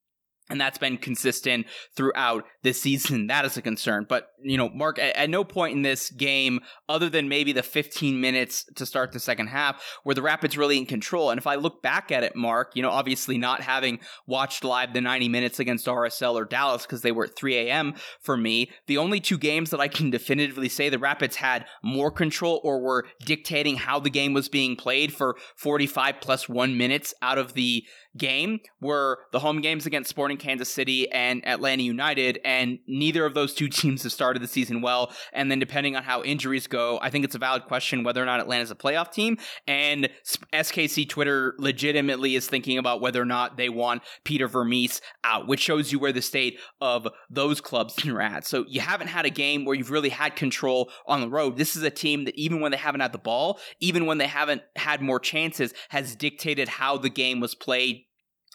[0.49, 3.27] And that's been consistent throughout this season.
[3.37, 4.05] That is a concern.
[4.07, 7.61] But, you know, Mark, at, at, no point in this game, other than maybe the
[7.61, 11.29] 15 minutes to start the second half, were the Rapids really in control.
[11.29, 14.93] And if I look back at it, Mark, you know, obviously not having watched live
[14.93, 17.93] the 90 minutes against RSL or Dallas because they were at 3 a.m.
[18.21, 22.11] for me, the only two games that I can definitively say the Rapids had more
[22.11, 27.13] control or were dictating how the game was being played for 45 plus one minutes
[27.21, 27.83] out of the
[28.15, 33.33] game were the home games against Sporting Kansas City and Atlanta United, and neither of
[33.33, 35.11] those two teams have started the season well.
[35.33, 38.25] And then, depending on how injuries go, I think it's a valid question whether or
[38.25, 39.37] not Atlanta's a playoff team.
[39.67, 40.09] And
[40.53, 45.59] SKC Twitter legitimately is thinking about whether or not they want Peter Vermes out, which
[45.59, 48.45] shows you where the state of those clubs are at.
[48.45, 51.57] So you haven't had a game where you've really had control on the road.
[51.57, 54.27] This is a team that even when they haven't had the ball, even when they
[54.27, 58.06] haven't had more chances, has dictated how the game was played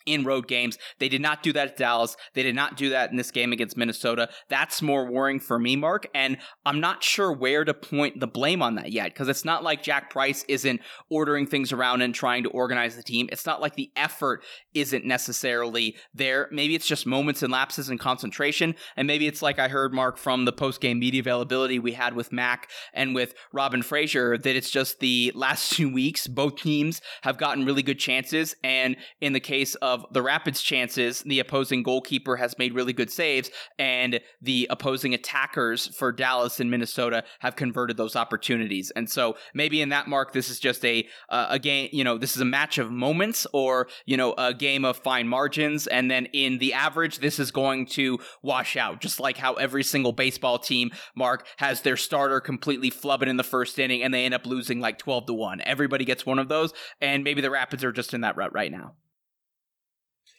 [0.07, 0.79] in road games.
[0.99, 2.17] They did not do that at Dallas.
[2.35, 4.29] They did not do that in this game against Minnesota.
[4.49, 6.09] That's more worrying for me, Mark.
[6.15, 9.62] And I'm not sure where to point the blame on that yet because it's not
[9.62, 13.29] like Jack Price isn't ordering things around and trying to organize the team.
[13.33, 14.43] It's not like the effort
[14.75, 16.49] isn't necessarily there.
[16.51, 18.75] Maybe it's just moments and lapses in concentration.
[18.97, 22.15] And maybe it's like I heard, Mark, from the post game media availability we had
[22.15, 27.01] with Mac and with Robin Fraser that it's just the last two weeks, both teams
[27.23, 28.55] have gotten really good chances.
[28.65, 32.92] And in the case of of the Rapids' chances, the opposing goalkeeper has made really
[32.92, 38.90] good saves, and the opposing attackers for Dallas and Minnesota have converted those opportunities.
[38.96, 41.88] And so maybe in that mark, this is just a uh, a game.
[41.92, 45.28] You know, this is a match of moments, or you know, a game of fine
[45.28, 45.87] margins.
[45.87, 49.85] And then in the average, this is going to wash out, just like how every
[49.85, 54.24] single baseball team, Mark, has their starter completely flubbing in the first inning, and they
[54.24, 55.61] end up losing like twelve to one.
[55.62, 58.72] Everybody gets one of those, and maybe the Rapids are just in that rut right
[58.72, 58.94] now.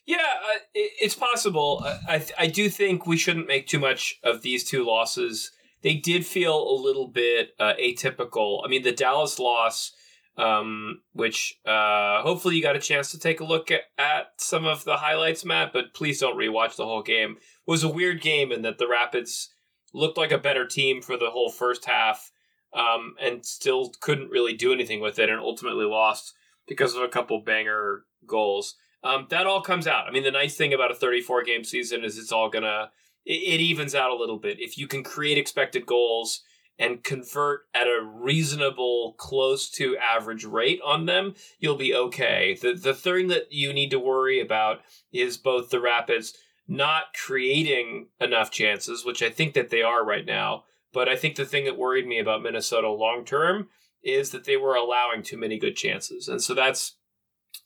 [0.05, 1.85] Yeah, uh, it, it's possible.
[2.07, 5.51] I I do think we shouldn't make too much of these two losses.
[5.81, 8.61] They did feel a little bit uh, atypical.
[8.65, 9.91] I mean, the Dallas loss,
[10.37, 14.65] um, which uh, hopefully you got a chance to take a look at, at some
[14.65, 15.73] of the highlights, Matt.
[15.73, 17.31] But please don't rewatch the whole game.
[17.37, 19.53] It was a weird game in that the Rapids
[19.93, 22.31] looked like a better team for the whole first half,
[22.73, 26.33] um, and still couldn't really do anything with it, and ultimately lost
[26.67, 28.75] because of a couple banger goals.
[29.03, 30.07] Um, that all comes out.
[30.07, 32.91] I mean, the nice thing about a 34 game season is it's all gonna
[33.25, 34.59] it, it evens out a little bit.
[34.59, 36.41] If you can create expected goals
[36.79, 42.57] and convert at a reasonable, close to average rate on them, you'll be okay.
[42.59, 46.33] The the thing that you need to worry about is both the Rapids
[46.67, 50.63] not creating enough chances, which I think that they are right now.
[50.93, 53.67] But I think the thing that worried me about Minnesota long term
[54.03, 56.95] is that they were allowing too many good chances, and so that's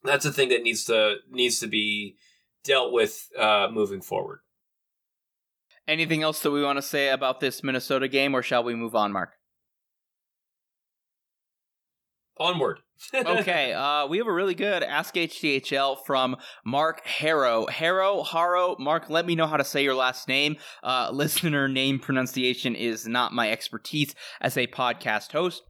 [0.04, 2.18] that's a thing that needs to needs to be
[2.64, 4.40] dealt with uh, moving forward.
[5.88, 8.94] Anything else that we want to say about this Minnesota game, or shall we move
[8.94, 9.32] on, Mark?
[12.40, 12.80] Onward.
[13.14, 17.68] okay, uh, we have a really good Ask HTHL from Mark Harrow.
[17.68, 20.58] Harrow, Harrow, Mark, let me know how to say your last name.
[20.84, 25.64] Uh, listener name pronunciation is not my expertise as a podcast host.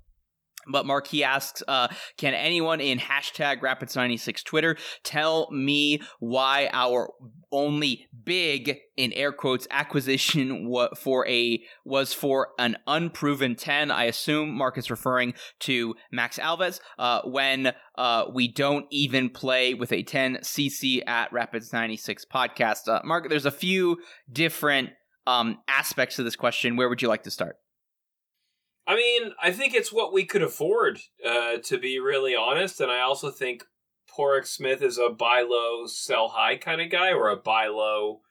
[0.72, 7.12] But he asks, uh, can anyone in hashtag Rapids96 Twitter tell me why our
[7.52, 13.92] only big, in air quotes, acquisition for a was for an unproven 10?
[13.92, 16.80] I assume Mark is referring to Max Alves.
[16.98, 22.88] Uh, when uh, we don't even play with a 10 CC at Rapids96 podcast.
[22.88, 23.98] Uh, Mark, there's a few
[24.32, 24.90] different
[25.26, 26.76] um, aspects to this question.
[26.76, 27.58] Where would you like to start?
[28.88, 32.80] I mean, I think it's what we could afford, uh, to be really honest.
[32.80, 33.66] And I also think
[34.10, 38.22] Pádraig Smith is a buy low, sell high kind of guy, or a buy low,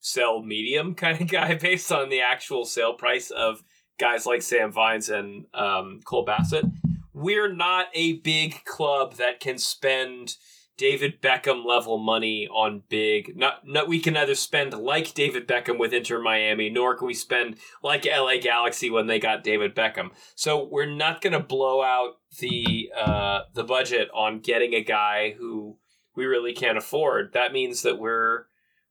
[0.00, 3.62] sell medium kind of guy based on the actual sale price of
[4.00, 6.64] guys like Sam Vines and um, Cole Bassett.
[7.12, 10.36] We're not a big club that can spend–
[10.82, 13.36] David Beckham level money on big.
[13.36, 17.14] Not, not we can neither spend like David Beckham with Inter Miami, nor can we
[17.14, 20.10] spend like LA Galaxy when they got David Beckham.
[20.34, 25.36] So we're not going to blow out the uh, the budget on getting a guy
[25.38, 25.78] who
[26.16, 27.32] we really can't afford.
[27.32, 28.46] That means that we're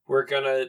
[0.07, 0.67] we're gonna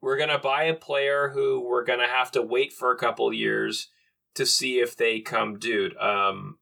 [0.00, 3.90] we're gonna buy a player who we're gonna have to wait for a couple years
[4.34, 5.96] to see if they come dude.
[5.98, 6.58] Um,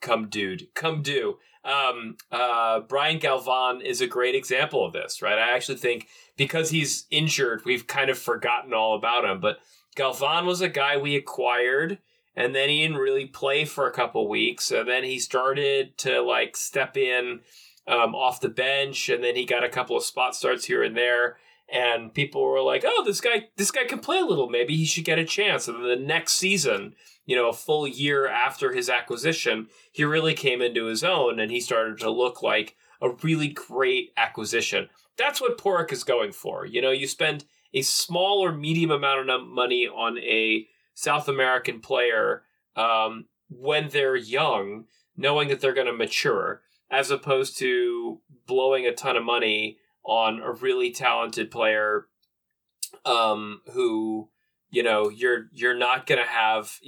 [0.00, 1.36] come dude, come do.
[1.64, 5.38] Um, uh, Braian Galván is a great example of this, right?
[5.38, 9.40] I actually think because he's injured, we've kind of forgotten all about him.
[9.40, 9.58] But
[9.94, 11.98] Galvan was a guy we acquired,
[12.34, 14.70] and then he didn't really play for a couple weeks.
[14.70, 17.40] And then he started to like step in
[17.86, 20.96] um, off the bench, and then he got a couple of spot starts here and
[20.96, 21.36] there.
[21.72, 24.48] And people were like, "Oh, this guy, this guy can play a little.
[24.48, 26.94] Maybe he should get a chance." And then the next season,
[27.24, 31.50] you know, a full year after his acquisition, he really came into his own, and
[31.50, 34.88] he started to look like a really great acquisition.
[35.16, 36.66] That's what Pádraig is going for.
[36.66, 37.44] You know, you spend
[37.74, 42.42] a small or medium amount of money on a South American player
[42.76, 44.84] um, when they're young,
[45.16, 50.40] knowing that they're going to mature, as opposed to blowing a ton of money on
[50.40, 52.06] a really talented player
[53.04, 54.28] um, who
[54.70, 56.78] you know you're you're not going to have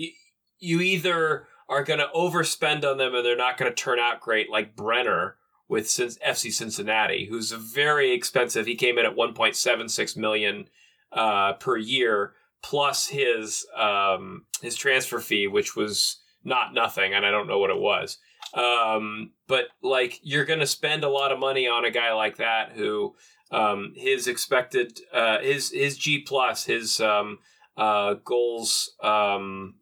[0.64, 4.20] you, either are going to overspend on them and they're not going to turn out
[4.20, 5.36] great like Brenner
[5.68, 10.68] with FC Cincinnati who's very expensive he came in at 1.76 million
[11.12, 17.30] uh, per year plus his um, his transfer fee which was not nothing and I
[17.30, 18.18] don't know what it was.
[18.52, 22.36] Um, but like you're going to spend a lot of money on a guy like
[22.36, 23.16] that who
[23.50, 27.38] um, his expected uh, his his G plus his um,
[27.76, 29.74] uh, goals um,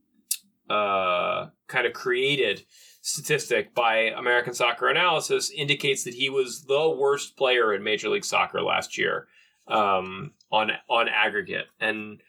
[0.70, 2.64] uh, kind of created
[3.00, 8.24] statistic by American Soccer Analysis indicates that he was the worst player in Major League
[8.24, 9.26] Soccer last year
[9.66, 12.22] um, on on aggregate and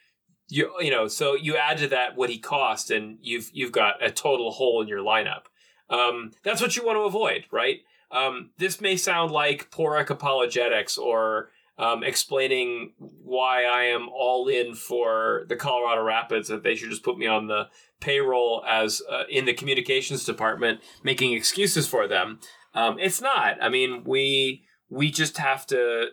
[0.50, 4.04] you you know so you add to that what he cost and you've you've got
[4.04, 5.44] a total hole in your lineup
[5.90, 7.80] um, that's what you want to avoid, right?
[8.12, 14.76] Um, this may sound like Pádraig apologetics or um, explaining why I am all in
[14.76, 17.68] for the Colorado Rapids, that they should just put me on the
[18.04, 22.40] payroll as uh, in the communications department, making excuses for them.
[22.74, 23.58] Um, it's not.
[23.62, 26.08] I mean, we we just have to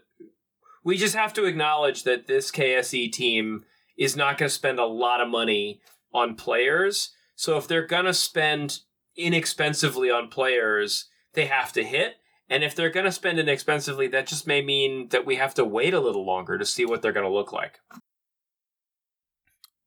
[0.84, 3.64] we just have to acknowledge that this KSE team
[3.99, 5.80] is not going to spend a lot of money
[6.14, 7.11] on players.
[7.34, 8.80] So if they're going to spend
[9.16, 12.14] inexpensively on players, they have to hit.
[12.49, 15.64] And if they're going to spend inexpensively, that just may mean that we have to
[15.64, 17.80] wait a little longer to see what they're going to look like.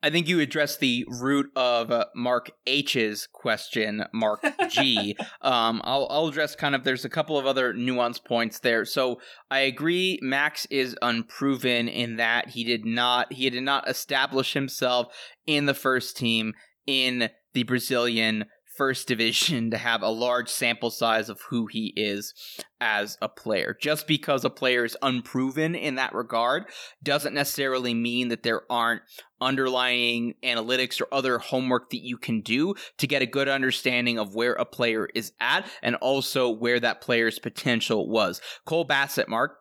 [0.04, 5.16] I think you addressed the root of uh, Mark H's question, Mark G.
[5.42, 6.84] um, I'll, I'll address kind of.
[6.84, 8.84] There's a couple of other nuance points there.
[8.84, 10.20] So I agree.
[10.22, 15.08] Max is unproven in that he did not he did not establish himself
[15.48, 16.54] in the first team
[16.86, 18.46] in the Brazilian
[18.76, 22.34] first division to have a large sample size of who he is
[22.82, 23.78] as a player.
[23.80, 26.66] Just because a player is unproven in that regard
[27.02, 29.02] doesn't necessarily mean that there aren't
[29.40, 34.36] underlying analytics or other homework that you can do to get a good understanding of
[34.36, 38.42] where a player is at and also where that player's potential was.
[38.66, 39.58] Cole Bassett, Mark,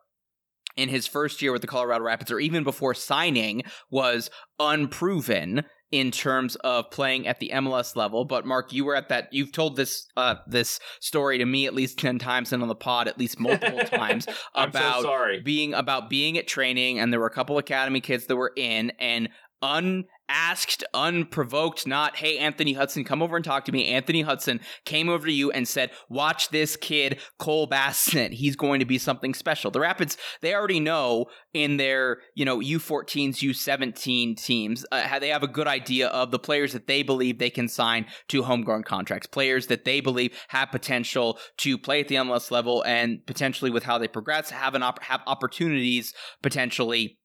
[0.77, 6.11] in his first year with the Colorado Rapids, or even before signing, was unproven in
[6.11, 8.25] terms of playing at the MLS level.
[8.25, 9.29] But Mark, you were at that.
[9.31, 12.75] You've told this uh, this story to me at least ten times and on the
[12.75, 17.27] pod at least multiple times about so being about being at training, and there were
[17.27, 19.29] a couple academy kids that were in and
[19.63, 23.87] un asked, unprovoked, not, hey, Anthony Hudson, come over and talk to me.
[23.87, 28.33] Anthony Hudson came over to you and said, watch this kid, Cole Bassett.
[28.33, 29.71] He's going to be something special.
[29.71, 35.43] The Rapids, they already know in their, you know, U14s, U17 teams, uh, they have
[35.43, 39.27] a good idea of the players that they believe they can sign to homegrown contracts,
[39.27, 43.85] players that they believe have potential to play at the MLS level and potentially with
[43.85, 47.19] how they progress, have an op- have opportunities potentially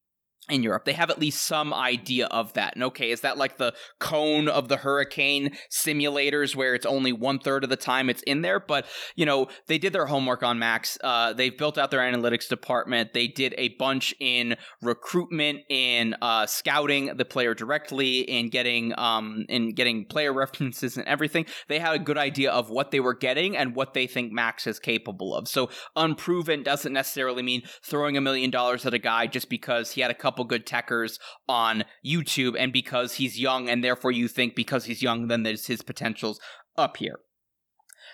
[0.50, 0.86] in Europe.
[0.86, 2.76] They have at least some idea of that.
[2.76, 7.40] And okay, is that like the cone of the hurricane simulators where it's only one
[7.40, 8.60] third of the time it's in there?
[8.60, 8.86] But,
[9.16, 10.98] you know, they did their homework on Max.
[11.04, 13.14] Uh, they've built out their analytics department.
[13.14, 19.46] They did a bunch in recruitment, in uh, scouting the player directly, in getting um,
[19.50, 21.46] in getting player references and everything.
[21.68, 24.68] They had a good idea of what they were getting and what they think Max
[24.68, 25.48] is capable of.
[25.48, 30.02] So unproven doesn't necessarily mean throwing a million dollars at a guy just because he
[30.02, 31.18] had a couple couple good techers
[31.50, 35.66] on YouTube, and because he's young, and therefore you think because he's young, then there's
[35.66, 36.40] his potentials
[36.78, 37.18] up here.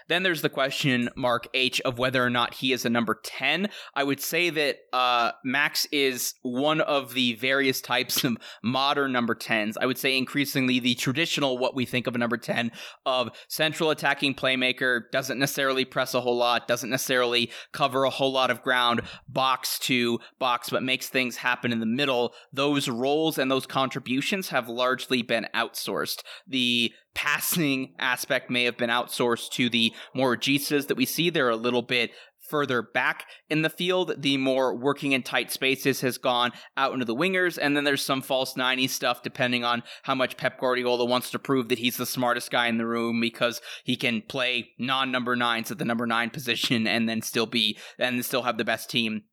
[0.08, 3.70] Then there's the question mark H of whether or not he is a number 10.
[3.94, 9.36] I would say that uh, Max is one of the various types of modern number
[9.36, 9.76] 10s.
[9.80, 12.72] I would say increasingly the traditional, what we think of a number 10
[13.06, 18.32] of central attacking playmaker, doesn't necessarily press a whole lot, doesn't necessarily cover a whole
[18.32, 22.34] lot of ground, box to box, but makes things happen in the middle.
[22.52, 26.24] Those roles and those contributions have largely been outsourced.
[26.48, 31.30] The passing aspect may have been outsourced to the more Jesus that we see.
[31.30, 32.12] They're a little bit
[32.50, 34.14] further back in the field.
[34.18, 38.06] The more working in tight spaces has gone out into the wingers, and then there's
[38.06, 41.98] some false 90 stuff depending on how much Pep Guardiola wants to prove that he's
[41.98, 45.86] the smartest guy in the room because he can play non number nines at the
[45.86, 49.24] number nine position and then still be and still have the best team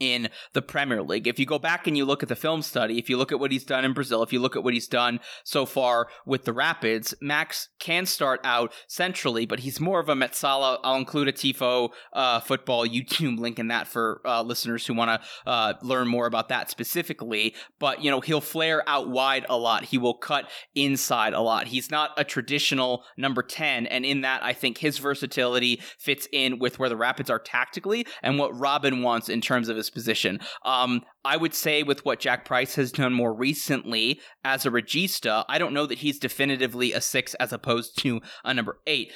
[0.00, 1.26] in the Premier League.
[1.26, 3.40] If you go back and you look at the film study, if you look at
[3.40, 6.44] what he's done in Brazil, if you look at what he's done so far with
[6.44, 10.78] the Rapids, Max can start out centrally, but he's more of a mezzala.
[10.82, 15.20] I'll include a Tifo uh, football YouTube link in that for uh, listeners who want
[15.20, 17.54] to uh, learn more about that specifically.
[17.78, 19.84] But, you know, he'll flare out wide a lot.
[19.84, 21.68] He will cut inside a lot.
[21.68, 23.86] He's not a traditional number 10.
[23.86, 28.06] And in that, I think his versatility fits in with where the Rapids are tactically
[28.22, 30.40] and what Robin wants in terms of his position.
[30.64, 35.44] Um, I would say with what Jack Price has done more recently as a regista,
[35.48, 39.12] I don't know that he's definitively a six as opposed to a number eight.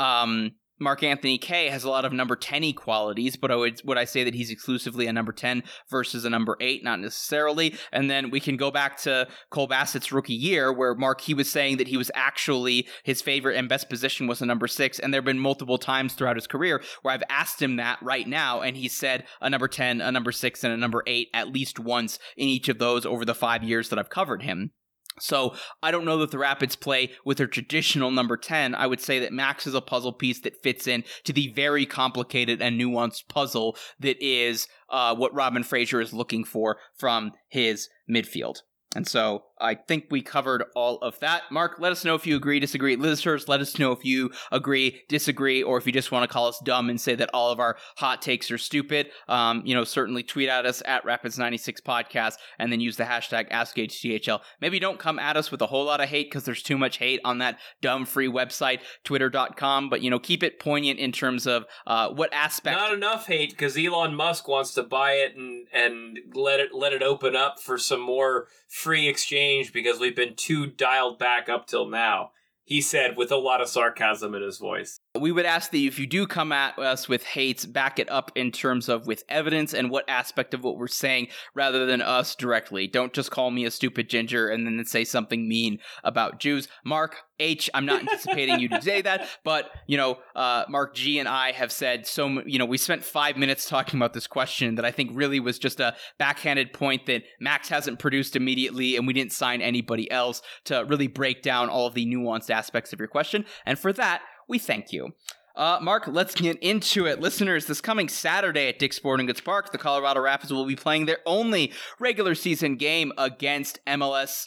[0.00, 3.98] Um, Mark Anthony Kaye has a lot of number 10 qualities, but I would would
[3.98, 6.84] I say that he's exclusively a number 10 versus a number 8?
[6.84, 7.74] Not necessarily.
[7.92, 11.50] And then we can go back to Cole Bassett's rookie year where Mark he was
[11.50, 15.12] saying that he was actually his favorite and best position was a number 6 and
[15.12, 18.76] there've been multiple times throughout his career where I've asked him that right now and
[18.76, 22.18] he said a number 10, a number 6 and a number 8 at least once
[22.36, 24.72] in each of those over the 5 years that I've covered him.
[25.20, 28.74] So I don't know that the Rapids play with their traditional number 10.
[28.74, 31.86] I would say that Max is a puzzle piece that fits in to the very
[31.86, 37.88] complicated and nuanced puzzle that is uh, what Robin Fraser is looking for from his
[38.10, 38.62] midfield.
[38.94, 41.42] And so I think we covered all of that.
[41.50, 42.96] Mark, let us know if you agree, disagree.
[42.96, 46.46] Listeners, let us know if you agree, disagree, or if you just want to call
[46.46, 49.10] us dumb and say that all of our hot takes are stupid.
[49.28, 53.50] Um, you know, certainly tweet at us at Rapids96 Podcast and then use the hashtag
[53.50, 54.40] AskHTHL.
[54.60, 56.98] Maybe don't come at us with a whole lot of hate because there's too much
[56.98, 59.90] hate on that dumb free website, twitter.com.
[59.90, 62.76] But, you know, keep it poignant in terms of uh, what aspect.
[62.76, 66.92] Not enough hate because Elon Musk wants to buy it and, and let it let
[66.92, 71.66] it open up for some more free exchange because we've been too dialed back up
[71.66, 72.32] till now.
[72.64, 75.00] He said with a lot of sarcasm in his voice.
[75.20, 78.32] We would ask that if you do come at us with hates, back it up
[78.34, 82.34] in terms of with evidence and what aspect of what we're saying rather than us
[82.34, 82.86] directly.
[82.86, 86.68] Don't just call me a stupid ginger and then say something mean about Jews.
[86.84, 91.18] Mark H, I'm not anticipating you to say that, but you know, uh, Mark G
[91.18, 92.42] and I have said so.
[92.44, 95.58] You know, we spent five minutes talking about this question that I think really was
[95.58, 100.42] just a backhanded point that Max hasn't produced immediately, and we didn't sign anybody else
[100.64, 103.44] to really break down all of the nuanced aspects of your question.
[103.64, 105.12] And for that, we thank you.
[105.54, 107.20] Uh, Mark, let's get into it.
[107.20, 111.06] Listeners, this coming Saturday at Dick's Sporting Goods Park, the Colorado Rapids will be playing
[111.06, 114.46] their only regular season game against MLS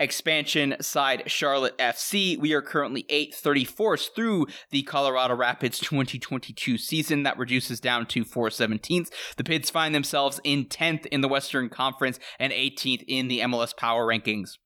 [0.00, 2.38] expansion side Charlotte FC.
[2.38, 7.22] We are currently 834th through the Colorado Rapids 2022 season.
[7.22, 9.10] That reduces down to 417th.
[9.36, 13.76] The Pids find themselves in 10th in the Western Conference and 18th in the MLS
[13.76, 14.56] Power Rankings.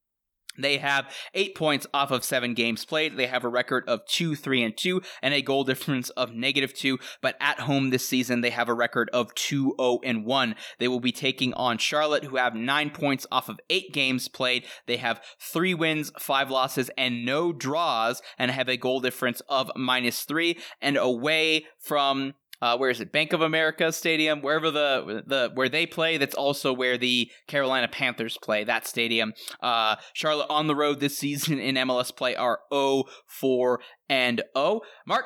[0.59, 3.17] They have eight points off of seven games played.
[3.17, 6.75] They have a record of two, three, and two, and a goal difference of negative
[6.75, 6.99] two.
[7.23, 10.55] But at home this season, they have a record of two, oh, and one.
[10.79, 14.67] They will be taking on Charlotte, who have nine points off of eight games played.
[14.87, 19.71] They have three wins, five losses, and no draws, and have a goal difference of
[19.77, 20.59] minus three.
[20.81, 23.13] And away from uh, where is it?
[23.13, 26.17] Bank of America Stadium, wherever the the where they play.
[26.19, 28.65] That's also where the Carolina Panthers play.
[28.65, 29.33] That stadium.
[29.61, 34.81] Uh, Charlotte on the road this season in MLS play are 0 4 and 0.
[35.07, 35.25] Mark,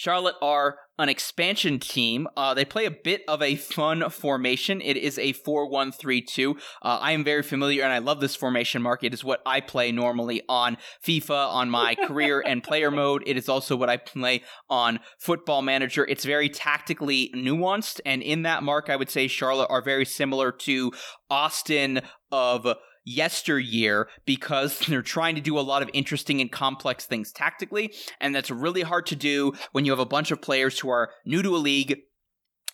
[0.00, 2.26] Charlotte are an expansion team.
[2.34, 4.80] Uh, they play a bit of a fun formation.
[4.80, 6.52] It is a 4 1 3 2.
[6.52, 9.04] Uh, I am very familiar and I love this formation, Mark.
[9.04, 13.22] It is what I play normally on FIFA, on my career and player mode.
[13.26, 16.06] It is also what I play on Football Manager.
[16.06, 18.00] It's very tactically nuanced.
[18.06, 20.92] And in that, Mark, I would say Charlotte are very similar to
[21.28, 22.00] Austin
[22.32, 22.66] of
[23.10, 27.94] yesteryear because they're trying to do a lot of interesting and complex things tactically.
[28.20, 31.10] And that's really hard to do when you have a bunch of players who are
[31.24, 31.98] new to a league,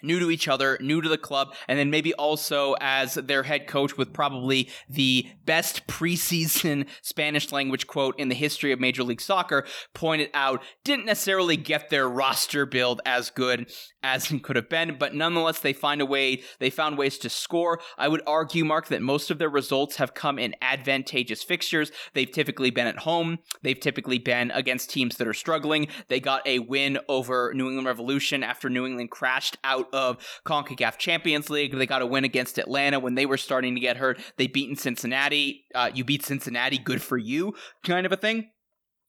[0.03, 3.67] new to each other, new to the club, and then maybe also as their head
[3.67, 9.21] coach with probably the best preseason Spanish language quote in the history of Major League
[9.21, 13.71] Soccer pointed out, didn't necessarily get their roster build as good
[14.03, 17.29] as it could have been, but nonetheless they find a way, they found ways to
[17.29, 17.81] score.
[17.99, 21.91] I would argue, Mark, that most of their results have come in advantageous fixtures.
[22.15, 23.39] They've typically been at home.
[23.63, 25.89] They've typically been against teams that are struggling.
[26.09, 30.19] They got a win over New England Revolution after New England crashed out out of
[30.45, 31.77] CONCACAF Champions League.
[31.77, 34.21] They got a win against Atlanta when they were starting to get hurt.
[34.37, 35.65] They beaten Cincinnati.
[35.75, 38.51] Uh, you beat Cincinnati, good for you, kind of a thing.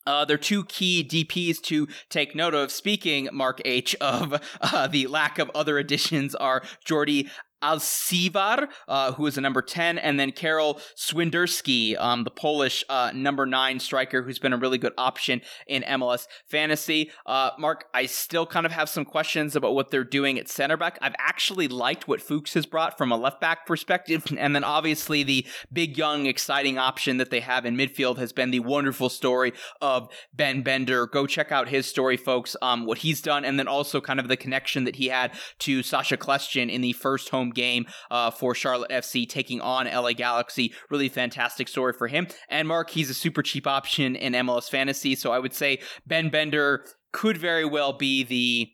[0.05, 2.71] Uh, they're two key DPs to take note of.
[2.71, 7.29] Speaking, Mark H, of uh, the lack of other additions are Jordy
[7.63, 13.11] Alcivar, uh, who is a number 10, and then Karol Swiderski, um, the Polish uh,
[13.13, 17.11] number 9 striker, who's been a really good option in MLS fantasy.
[17.25, 20.77] Uh, Mark, I still kind of have some questions about what they're doing at center
[20.77, 20.99] back.
[21.01, 25.23] I've actually liked what Fuchs has brought from a left back perspective, and then obviously
[25.23, 29.53] the big, young, exciting option that they have in midfield has been the wonderful story
[29.81, 31.07] of Ben Bender.
[31.07, 34.27] Go check out his story, folks, um, what he's done, and then also kind of
[34.27, 38.31] the connection that he had to Sacha Kljestan in the first home home game uh,
[38.31, 40.73] for Charlotte FC taking on LA Galaxy.
[40.89, 42.27] Really fantastic story for him.
[42.49, 45.15] And Mark, he's a super cheap option in MLS fantasy.
[45.15, 48.69] So I would say Ben Bender could very well be the.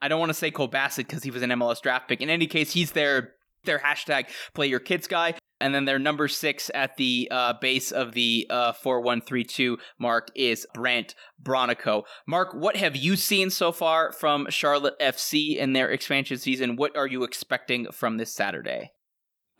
[0.00, 2.20] I don't want to say Cole Bassett because he was an MLS draft pick.
[2.20, 3.34] In any case, he's their
[3.64, 5.34] their hashtag play your kids guy.
[5.60, 10.66] And then their number six at the uh, base of the uh, 4132 mark is
[10.72, 12.04] Brandt Bronico.
[12.26, 16.76] Mark, what have you seen so far from Charlotte FC in their expansion season?
[16.76, 18.92] What are you expecting from this Saturday?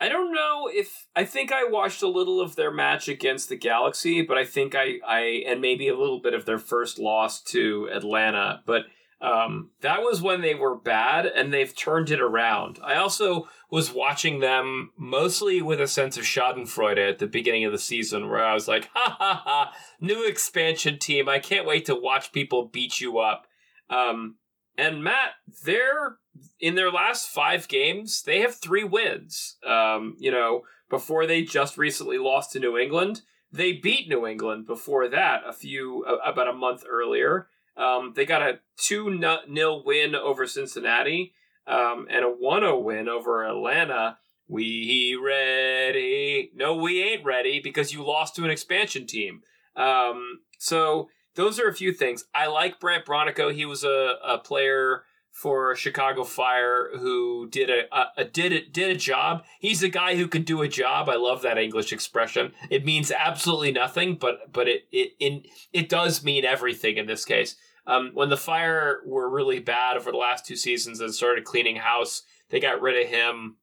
[0.01, 3.57] I don't know if I think I watched a little of their match against the
[3.57, 7.41] Galaxy, but I think I, I and maybe a little bit of their first loss
[7.43, 8.83] to Atlanta, but
[9.21, 12.79] um, that was when they were bad and they've turned it around.
[12.83, 17.71] I also was watching them mostly with a sense of Schadenfreude at the beginning of
[17.71, 21.27] the season, where I was like, ha ha ha, new expansion team.
[21.27, 23.45] I can't wait to watch people beat you up.
[23.89, 24.37] Um,
[24.77, 25.31] and Matt,
[25.65, 26.17] they're
[26.59, 29.57] in their last five games, they have three wins.
[29.67, 34.65] Um, you know, before they just recently lost to New England, they beat New England
[34.65, 37.47] before that a few, about a month earlier.
[37.79, 41.33] Um, they got a 2 0 win over Cincinnati
[41.65, 44.17] um, and a 1 0 win over Atlanta.
[44.47, 46.51] We ready?
[46.55, 49.41] No, we ain't ready because you lost to an expansion team.
[49.75, 52.25] Um, so those are a few things.
[52.33, 53.53] I like Brandt Bronico.
[53.53, 58.73] He was a, a player for Chicago Fire who did a, a, a, did it
[58.73, 59.43] did a job.
[59.59, 61.07] He's a guy who could do a job.
[61.07, 62.51] I love that English expression.
[62.69, 67.23] It means absolutely nothing, but but it it in it does mean everything in this
[67.23, 67.55] case.
[67.89, 71.77] Um, when the Fire were really bad over the last two seasons and started cleaning
[71.77, 73.57] house, they got rid of him.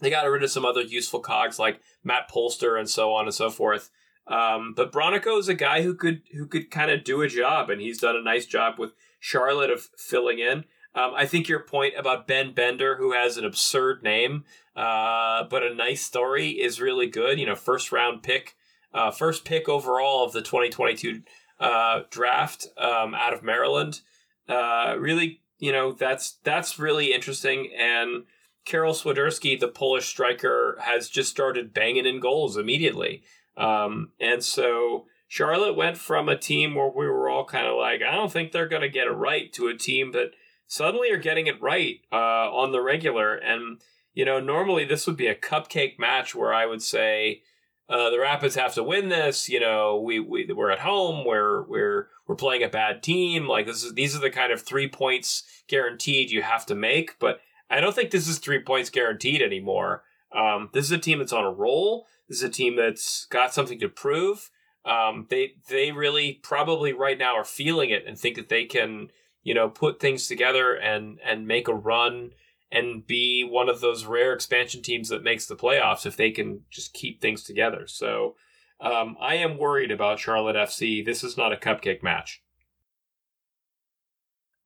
[0.00, 3.34] They got rid of some other useful cogs like Matt Polster and so on and
[3.34, 3.90] so forth.
[4.28, 7.68] Um, but Bronico is a guy who could who could kind of do a job,
[7.68, 10.64] and he's done a nice job with Charlotte of filling in.
[10.94, 14.44] Um, I think your point about Ben Bender, who has an absurd name
[14.76, 17.40] uh, but a nice story, is really good.
[17.40, 18.54] You know, first round pick,
[18.94, 21.22] uh, first pick overall of the 2022
[21.58, 24.00] uh, draft um, out of Maryland.
[24.48, 27.70] Uh, really, you know, that's that's really interesting.
[27.76, 28.24] And
[28.64, 33.22] Karol Swiderski, the Polish striker, has just started banging in goals immediately.
[33.56, 38.02] Um, and so Charlotte went from a team where we were all kind of like,
[38.02, 40.32] I don't think they're going to get it right, to a team that
[40.66, 42.16] suddenly are getting it right uh,
[42.52, 43.34] on the regular.
[43.34, 43.80] And
[44.16, 47.42] you know, normally this would be a cupcake match where I would say
[47.88, 49.48] uh, the Rapids have to win this.
[49.48, 51.24] You know, we, we we're at home.
[51.24, 53.46] We're we're we're playing a bad team.
[53.46, 57.18] Like this is these are the kind of three points guaranteed you have to make.
[57.18, 60.02] But I don't think this is three points guaranteed anymore.
[60.34, 62.06] Um, this is a team that's on a roll.
[62.28, 64.50] This is a team that's got something to prove.
[64.84, 69.08] Um, they they really probably right now are feeling it and think that they can
[69.42, 72.32] you know put things together and and make a run
[72.70, 76.62] and be one of those rare expansion teams that makes the playoffs if they can
[76.70, 77.86] just keep things together.
[77.86, 78.34] So
[78.80, 81.04] um, I am worried about Charlotte FC.
[81.04, 82.42] This is not a cupcake match.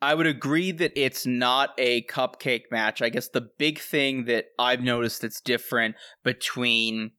[0.03, 3.03] I would agree that it's not a cupcake match.
[3.03, 5.95] I guess the big thing that I've noticed that's different
[6.25, 7.13] between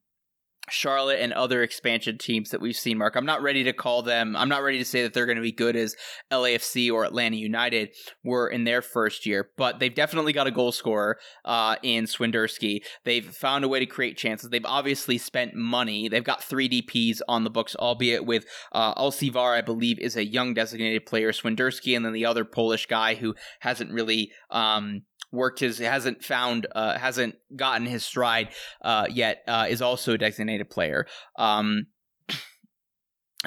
[0.70, 3.16] Charlotte and other expansion teams that we've seen, Mark.
[3.16, 5.42] I'm not ready to call them, I'm not ready to say that they're going to
[5.42, 5.96] be good as
[6.32, 7.90] LAFC or Atlanta United
[8.24, 12.84] were in their first year, but they've definitely got a goal scorer uh, in Swiderski.
[13.04, 14.50] They've found a way to create chances.
[14.50, 16.08] They've obviously spent money.
[16.08, 20.26] They've got three DPs on the books, albeit with uh, Alcivar, I believe, is a
[20.26, 25.60] young designated player, Swiderski, and then the other Polish guy who hasn't really um, worked
[25.60, 28.50] his hasn't found uh, hasn't gotten his stride
[28.82, 31.08] uh, yet uh, is also a designated player.
[31.38, 31.88] Um,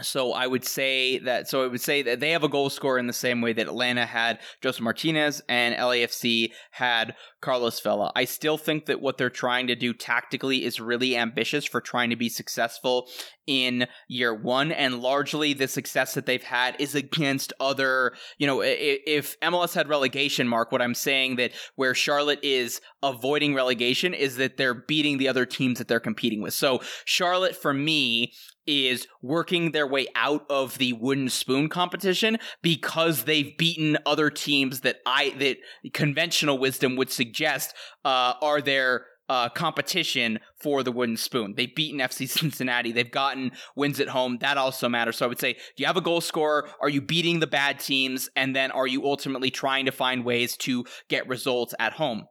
[0.03, 1.49] So I would say that.
[1.49, 3.69] So I would say that they have a goal scorer in the same way that
[3.69, 8.11] Atlanta had Josef Martinez and LAFC had Carlos Vela.
[8.17, 12.11] I still think that what they're trying to do tactically is really ambitious for trying
[12.11, 13.09] to be successful
[13.47, 18.15] in year one, and largely the success that they've had is against other.
[18.39, 23.55] You know, if MLS had relegation, Mark, what I'm saying that where Charlotte is avoiding
[23.55, 26.55] relegation is that they're beating the other teams that they're competing with.
[26.55, 28.33] So Charlotte, for me,
[28.67, 34.81] is working their way out of the wooden spoon competition because they've beaten other teams
[34.81, 35.59] that I that
[35.93, 41.55] conventional wisdom would suggest uh, are their uh, competition for the wooden spoon.
[41.57, 42.93] They've beaten FC Cincinnati.
[42.93, 44.39] They've gotten wins at home.
[44.41, 45.17] That also matters.
[45.17, 46.69] So I would say, do you have a goal scorer?
[46.81, 48.29] Are you beating the bad teams?
[48.37, 52.27] And then are you ultimately trying to find ways to get results at home?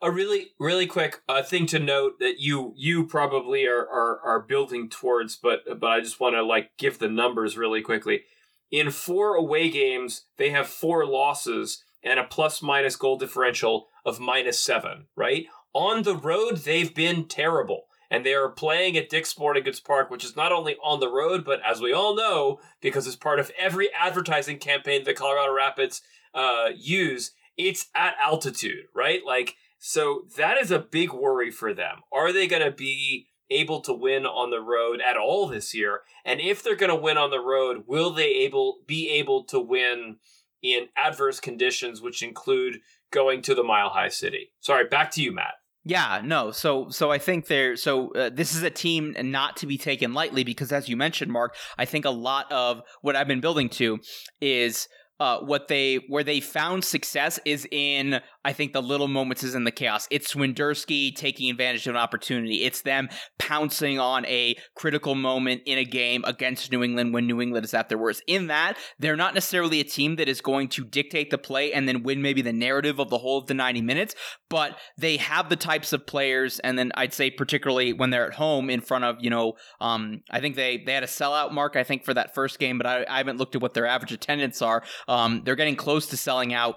[0.00, 4.40] A really really quick uh, thing to note that you you probably are are, are
[4.40, 8.22] building towards but but i just want to like give the numbers really quickly
[8.70, 14.20] in four away games they have four losses and a plus minus goal differential of
[14.20, 19.28] minus seven right on the road they've been terrible and they are playing at Dick's
[19.28, 22.58] Sporting Goods Park, which is not only on the road, but as we all know,
[22.80, 26.00] because it's part of every advertising campaign the Colorado Rapids
[26.34, 29.20] uh, use, it's at altitude, right?
[29.26, 31.98] Like so that is a big worry for them.
[32.12, 36.00] Are they going to be able to win on the road at all this year?
[36.24, 39.60] And if they're going to win on the road, will they able be able to
[39.60, 40.16] win
[40.62, 44.52] in adverse conditions, which include going to the Mile High City?
[44.60, 45.54] Sorry, back to you, Matt.
[45.84, 46.50] Yeah, no.
[46.50, 50.12] So so I think there so uh, this is a team not to be taken
[50.12, 53.70] lightly because as you mentioned Mark, I think a lot of what I've been building
[53.70, 53.98] to
[54.38, 54.86] is
[55.20, 59.54] uh, what they where they found success is in I think the little moments is
[59.54, 60.06] in the chaos.
[60.10, 62.64] It's Swiderski taking advantage of an opportunity.
[62.64, 63.08] It's them
[63.38, 67.74] pouncing on a critical moment in a game against New England when New England is
[67.74, 68.22] at their worst.
[68.26, 71.88] In that, they're not necessarily a team that is going to dictate the play and
[71.88, 74.14] then win maybe the narrative of the whole of the 90 minutes,
[74.48, 78.34] but they have the types of players, and then I'd say particularly when they're at
[78.34, 81.76] home in front of, you know, um, I think they they had a sellout mark,
[81.76, 84.12] I think, for that first game, but I, I haven't looked at what their average
[84.12, 84.82] attendance are.
[85.08, 86.76] Um, they're getting close to selling out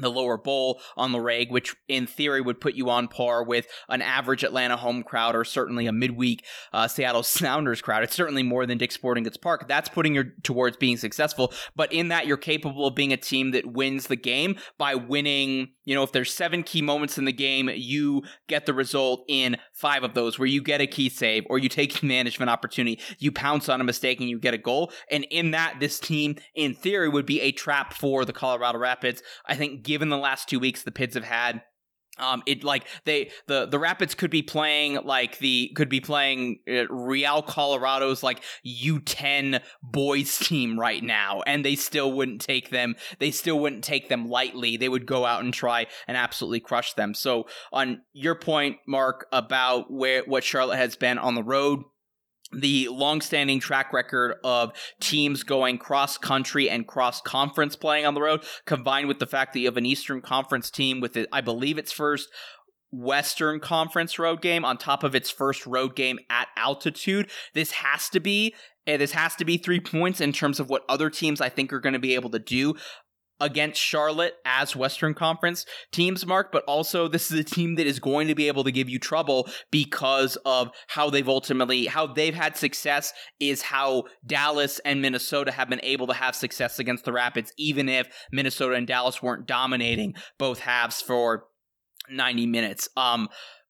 [0.00, 3.66] the lower bowl on the reg, which in theory would put you on par with
[3.88, 8.02] an average Atlanta home crowd or certainly a midweek uh, Seattle Sounders crowd.
[8.02, 9.68] It's certainly more than Dick's Sporting Goods Park.
[9.68, 11.52] That's putting you towards being successful.
[11.74, 15.68] But in that, you're capable of being a team that wins the game by winning.
[15.86, 19.56] You know, if there's seven key moments in the game, you get the result in
[19.72, 23.32] five of those where you get a key save or you take an opportunity, you
[23.32, 24.92] pounce on a mistake and you get a goal.
[25.10, 29.22] And in that, this team, in theory, would be a trap for the Colorado Rapids.
[29.46, 31.62] I think given the last two weeks the Pids have had.
[32.18, 36.60] Um, it like they the the Rapids could be playing like the could be playing
[36.68, 42.96] uh, Real Colorado's like U10 boys team right now, and they still wouldn't take them.
[43.18, 44.76] They still wouldn't take them lightly.
[44.76, 47.14] They would go out and try and absolutely crush them.
[47.14, 51.82] So on your point, Mark, about where what Charlotte has been on the road
[52.52, 58.20] the long-standing track record of teams going cross country and cross conference playing on the
[58.20, 61.40] road combined with the fact that you have an eastern conference team with it i
[61.40, 62.28] believe its first
[62.92, 68.08] western conference road game on top of its first road game at altitude this has
[68.08, 68.54] to be
[68.86, 71.72] eh, this has to be three points in terms of what other teams I think
[71.72, 72.74] are going to be able to do
[73.40, 77.98] against Charlotte as Western Conference teams, Mark, but also this is a team that is
[77.98, 82.34] going to be able to give you trouble because of how they've ultimately how they've
[82.34, 87.12] had success is how Dallas and Minnesota have been able to have success against the
[87.12, 91.44] Rapids, even if Minnesota and Dallas weren't dominating both halves for
[92.08, 92.88] 90 minutes.
[92.96, 93.28] Um,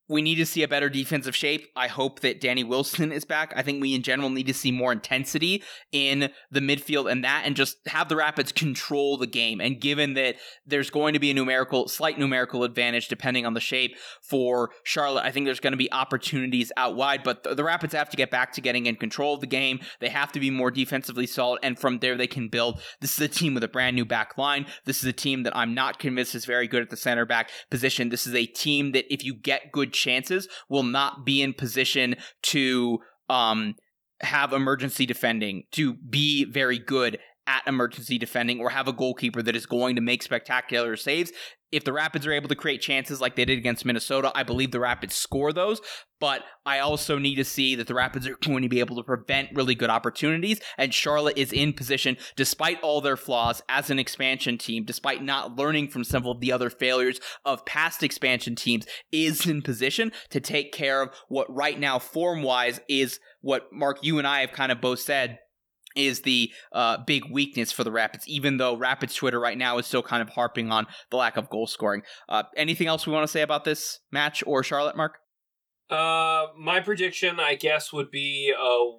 [0.09, 1.68] we need to see a better defensive shape.
[1.74, 3.52] I hope that Danny Wilson is back.
[3.57, 7.42] I think we in general need to see more intensity in the midfield and that
[7.44, 9.61] and just have the Rapids control the game.
[9.61, 13.61] And given that there's going to be a numerical slight numerical advantage depending on the
[13.61, 17.64] shape for Charlotte, I think there's going to be opportunities out wide, but the, the
[17.64, 19.80] Rapids have to get back to getting in control of the game.
[20.00, 22.80] They have to be more defensively solid and from there they can build.
[23.00, 24.66] This is a team with a brand new back line.
[24.84, 27.50] This is a team that I'm not convinced is very good at the center back
[27.70, 28.11] position.
[28.11, 32.16] This is a team that if you get good chances will not be in position
[32.42, 33.74] to um,
[34.20, 39.57] have emergency defending, to be very good at emergency defending, or have a goalkeeper that
[39.57, 41.32] is going to make spectacular saves
[41.73, 44.71] if the Rapids are able to create chances like they did against Minnesota, I believe
[44.71, 45.81] the Rapids score those.
[46.19, 49.03] But I also need to see that the Rapids are going to be able to
[49.03, 50.61] prevent really good opportunities.
[50.79, 55.57] And Charlotte is in position, despite all their flaws as an expansion team, despite not
[55.57, 60.41] learning from some of the other failures of past expansion teams, is in position to
[60.41, 64.53] take care of what right now, form wise, is what Mark, you and I have
[64.53, 65.39] kind of both said
[65.97, 69.86] is the uh, big weakness for the Rapids, even though Rapids Twitter right now is
[69.86, 72.03] still kind of harping on the lack of goal scoring.
[72.28, 75.18] Uh, anything else we want to say about this match or Charlotte, Mark?
[75.88, 78.92] Uh, my prediction, I guess, would be a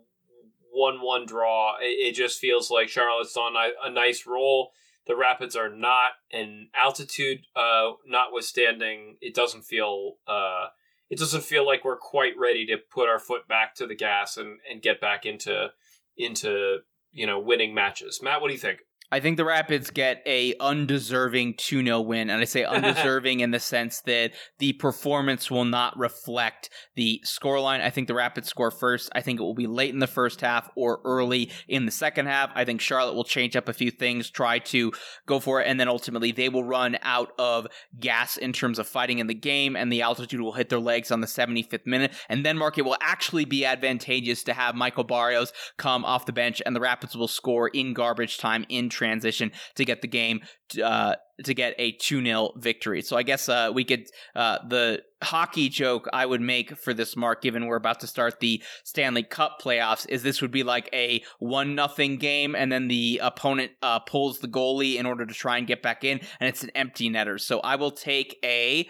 [0.72, 1.78] one-one draw.
[1.82, 4.72] It, it just feels like Charlotte's on a, a nice roll.
[5.06, 10.68] The Rapids are not, and altitude, uh, notwithstanding, it doesn't feel, uh,
[11.10, 14.36] it doesn't feel like we're quite ready to put our foot back to the gas
[14.36, 15.70] and, and get back into
[16.18, 16.80] into
[17.12, 18.20] you know winning matches.
[18.22, 18.80] Matt, what do you think?
[19.10, 23.60] I think the Rapids get a undeserving 2-0 win and I say undeserving in the
[23.60, 27.82] sense that the performance will not reflect the scoreline.
[27.82, 29.10] I think the Rapids score first.
[29.16, 32.26] I think it will be late in the first half or early in the second
[32.26, 32.52] half.
[32.54, 34.92] I think Charlotte will change up a few things, try to
[35.26, 38.88] go for it and then ultimately they will run out of gas in terms of
[38.88, 42.12] fighting in the game and the altitude will hit their legs on the 75th minute
[42.28, 46.34] and then Mark it will actually be advantageous to have Michael Barrios come off the
[46.34, 50.42] bench and the Rapids will score in garbage time in transition to get the game
[50.84, 53.02] uh, to get a 2-0 victory.
[53.02, 57.16] So I guess uh, we could uh, the hockey joke I would make for this
[57.16, 60.90] mark given we're about to start the Stanley Cup playoffs is this would be like
[60.94, 65.34] a 1 nothing game and then the opponent uh, pulls the goalie in order to
[65.34, 67.40] try and get back in and it's an empty netter.
[67.40, 68.90] So I will take a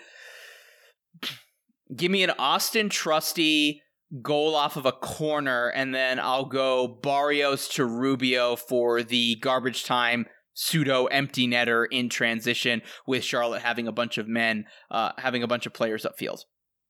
[1.95, 3.81] give me an Austin Trusty
[4.21, 9.83] goal off of a corner, and then I'll go Barrios to Rubio for the garbage
[9.83, 15.43] time pseudo empty netter in transition with Charlotte having a bunch of men, uh, having
[15.43, 16.39] a bunch of players upfield.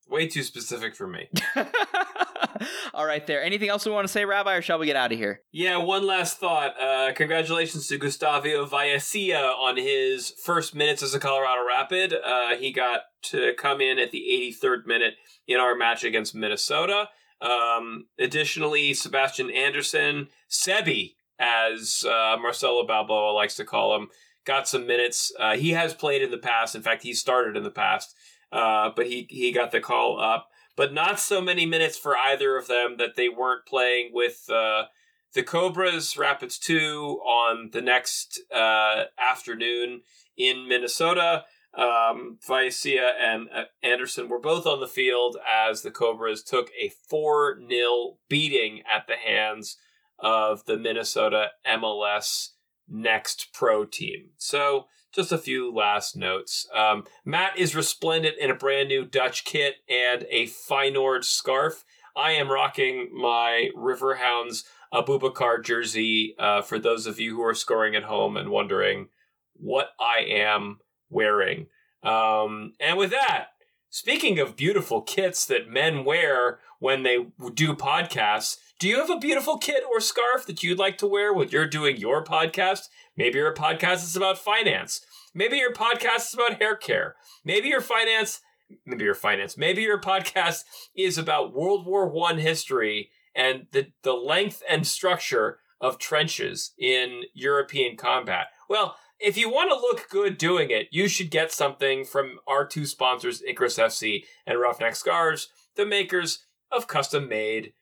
[0.09, 1.30] Way too specific for me.
[2.94, 3.44] All right, there.
[3.44, 5.42] Anything else we want to say, Rabbi, or shall we get out of here?
[5.52, 6.80] Yeah, one last thought.
[6.82, 12.14] Uh, congratulations to Gustavo Vallecilla on his first minutes as a Colorado Rapid.
[12.14, 15.16] Uh, he got to come in at the 83rd minute
[15.48, 17.10] in our match against Minnesota.
[17.42, 24.08] Um, additionally, Sebastian Anderson, Sebi, as uh, Marcelo Balboa likes to call him,
[24.46, 25.32] got some minutes.
[25.40, 26.76] Uh, he has played in the past.
[26.76, 28.16] In fact, he started in the past,
[28.52, 30.50] uh, but he he got the call up.
[30.78, 34.86] But not so many minutes for either of them that they weren't playing with uh,
[35.34, 40.03] the Cobras Rapids 2 on the next uh, afternoon
[40.38, 41.43] in Minnesota.
[41.78, 46.89] Um, Vicia and uh, Anderson were both on the field as the Cobras took a
[47.09, 49.78] 4 0 beating at the hands
[50.19, 52.49] of the Minnesota MLS
[52.88, 54.30] next pro team.
[54.38, 54.86] So,
[55.18, 56.68] just a few last notes.
[56.74, 61.84] Um, Matt is resplendent in a brand new Dutch kit and a Feyenoord scarf.
[62.15, 64.63] I am rocking my Riverhounds
[64.93, 69.09] Abubakar jersey uh, for those of you who are scoring at home and wondering
[69.53, 70.78] what I am
[71.09, 71.65] wearing.
[72.03, 73.47] Um, and with that,
[73.89, 79.18] speaking of beautiful kits that men wear when they do podcasts, do you have a
[79.18, 82.89] beautiful kit or scarf that you'd like to wear when you're doing your podcast?
[83.18, 85.01] Maybe your podcast is about finance.
[85.38, 87.16] Maybe your podcast is about hair care.
[87.46, 88.42] Maybe your finance,
[88.88, 90.64] maybe your finance, maybe your podcast
[90.96, 97.22] is about World War One history and the, the length and structure of trenches in
[97.36, 98.48] European combat.
[98.68, 102.66] Well, if you want to look good doing it, you should get something from our
[102.66, 107.74] two sponsors, Icarus FC and Roughneck Scarves, the makers of custom made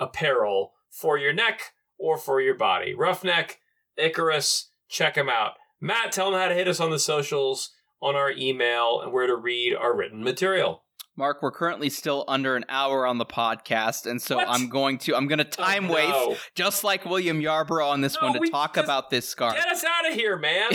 [0.00, 2.92] apparel for your neck or for your body.
[2.92, 3.60] Roughneck,
[3.96, 5.52] Icarus, check them out.
[5.84, 7.70] Matt, tell them how to hit us on the socials,
[8.00, 10.82] on our email, and where to read our written material.
[11.14, 14.48] Mark, we're currently still under an hour on the podcast, and so What?
[14.48, 15.94] I'm going to I'm going to time Oh, no.
[16.30, 19.54] waste just like William Yarbrough on this No, one to talk about this scarf.
[19.56, 20.70] Get us out of here, man.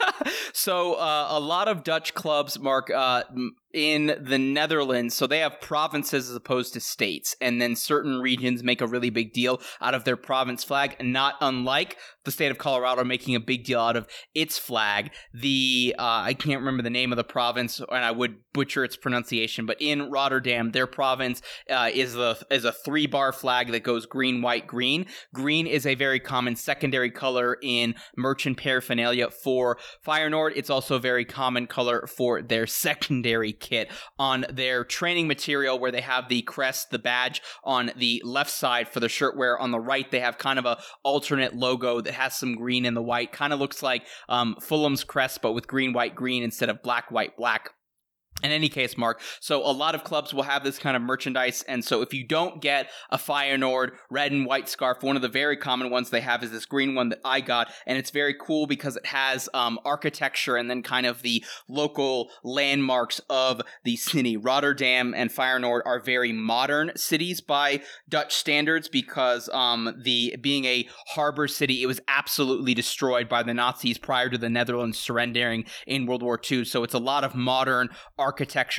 [0.54, 3.24] so uh, a lot of Dutch clubs, Mark, uh,
[3.74, 8.62] in the Netherlands, so they have provinces as opposed to states, and then certain regions
[8.62, 12.58] make a really big deal out of their province flag, not unlike the state of
[12.58, 15.10] Colorado making a big deal out of its flag.
[15.34, 18.96] The uh, I can't remember the name of the province, and I would butcher its
[18.96, 23.82] pronunciation, but in Rotterdam, their province uh, is the is a three bar flag that
[23.82, 25.06] goes green, white, green.
[25.34, 30.52] Green is a very common secondary color in merchant paraphernalia for Feyenoord.
[30.54, 35.90] It's also a very common color for their secondary kit on their training material, where
[35.90, 39.58] they have the crest, the badge on the left side for the shirt wear.
[39.58, 42.94] On the right, they have kind of a alternate logo that has some green in
[42.94, 43.32] the white.
[43.32, 47.10] Kind of looks like um, Fulham's crest, but with green, white, green instead of black,
[47.10, 47.70] white, black
[48.42, 51.62] in any case, Mark, so a lot of clubs will have this kind of merchandise.
[51.66, 55.28] And so if you don't get a Feyenoord red and white scarf, one of the
[55.28, 57.72] very common ones they have is this green one that I got.
[57.86, 62.30] And it's very cool because it has um, architecture and then kind of the local
[62.42, 64.36] landmarks of the city.
[64.36, 70.88] Rotterdam and Feyenoord are very modern cities by Dutch standards because um, the being a
[71.08, 76.06] harbor city, it was absolutely destroyed by the Nazis prior to the Netherlands surrendering in
[76.06, 76.64] World War II.
[76.64, 78.23] So it's a lot of modern architecture,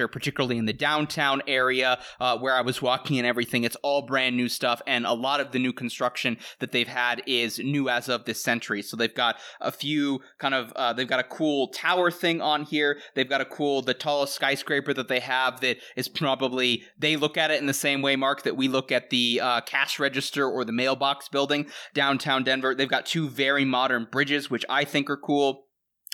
[0.08, 3.64] particularly in the downtown area uh, where I was walking and everything.
[3.64, 7.22] It's all brand new stuff, and a lot of the new construction that they've had
[7.26, 8.82] is new as of this century.
[8.82, 12.64] So they've got a few kind of uh, they've got a cool tower thing on
[12.64, 13.00] here.
[13.16, 17.38] They've got a cool the tallest skyscraper that they have that is probably they look
[17.38, 20.48] at it in the same way, Mark, that we look at the uh, cash register
[20.48, 22.76] or the mailbox building downtown Denver.
[22.76, 25.65] They've got two very modern bridges, which I think are cool.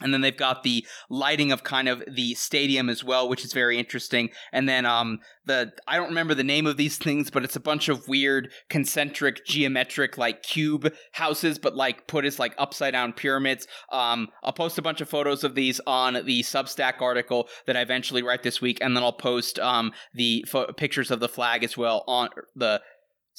[0.01, 3.53] And then they've got the lighting of kind of the stadium as well, which is
[3.53, 4.29] very interesting.
[4.51, 7.61] And then um the I don't remember the name of these things, but it's a
[7.61, 13.13] bunch of weird concentric geometric like cube houses, but like put as like upside down
[13.13, 13.67] pyramids.
[13.91, 17.81] Um I'll post a bunch of photos of these on the Substack article that I
[17.81, 21.63] eventually write this week, and then I'll post um the fo- pictures of the flag
[21.63, 22.81] as well on the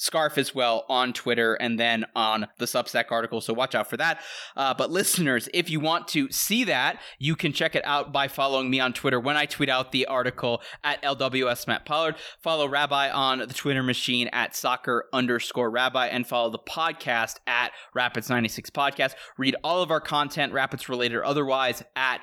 [0.03, 3.39] scarf as well on Twitter and then on the Substack article.
[3.39, 4.21] So watch out for that.
[4.55, 8.27] Uh, but listeners, if you want to see that, you can check it out by
[8.27, 12.15] following me on Twitter when I tweet out the article at LWS Matt Pollard.
[12.41, 17.71] Follow Rabbi on the Twitter machine at soccer underscore rabbi and follow the podcast at
[17.93, 19.13] Rapids 96 Podcast.
[19.37, 22.21] Read all of our content, Rapids related or otherwise, at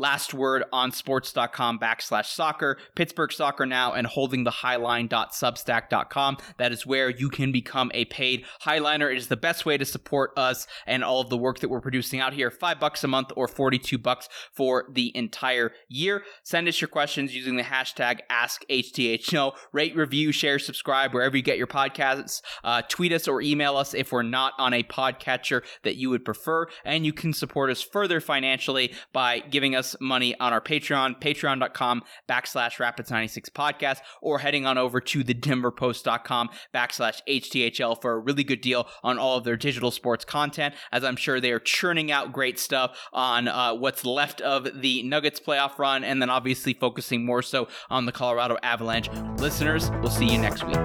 [0.00, 6.38] Last word on sports.com backslash soccer, Pittsburgh Soccer Now, and holding the highline.substack.com.
[6.56, 9.12] That is where you can become a paid highliner.
[9.12, 11.82] It is the best way to support us and all of the work that we're
[11.82, 12.50] producing out here.
[12.50, 16.22] Five bucks a month or 42 bucks for the entire year.
[16.44, 19.52] Send us your questions using the hashtag AskHTHO.
[19.74, 22.40] Rate, review, share, subscribe wherever you get your podcasts.
[22.64, 26.24] Uh, tweet us or email us if we're not on a podcatcher that you would
[26.24, 26.68] prefer.
[26.86, 32.02] And you can support us further financially by giving us money on our Patreon, patreon.com
[32.28, 38.44] backslash rapids96 podcast, or heading on over to the denverpost.com backslash HTHL for a really
[38.44, 42.10] good deal on all of their digital sports content, as I'm sure they are churning
[42.10, 46.74] out great stuff on uh, what's left of the Nuggets playoff run, and then obviously
[46.74, 49.10] focusing more so on the Colorado Avalanche.
[49.38, 50.76] Listeners, we'll see you next week.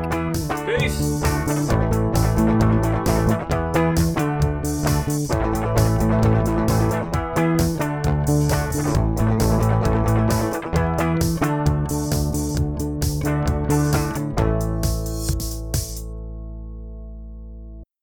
[0.80, 1.35] Peace.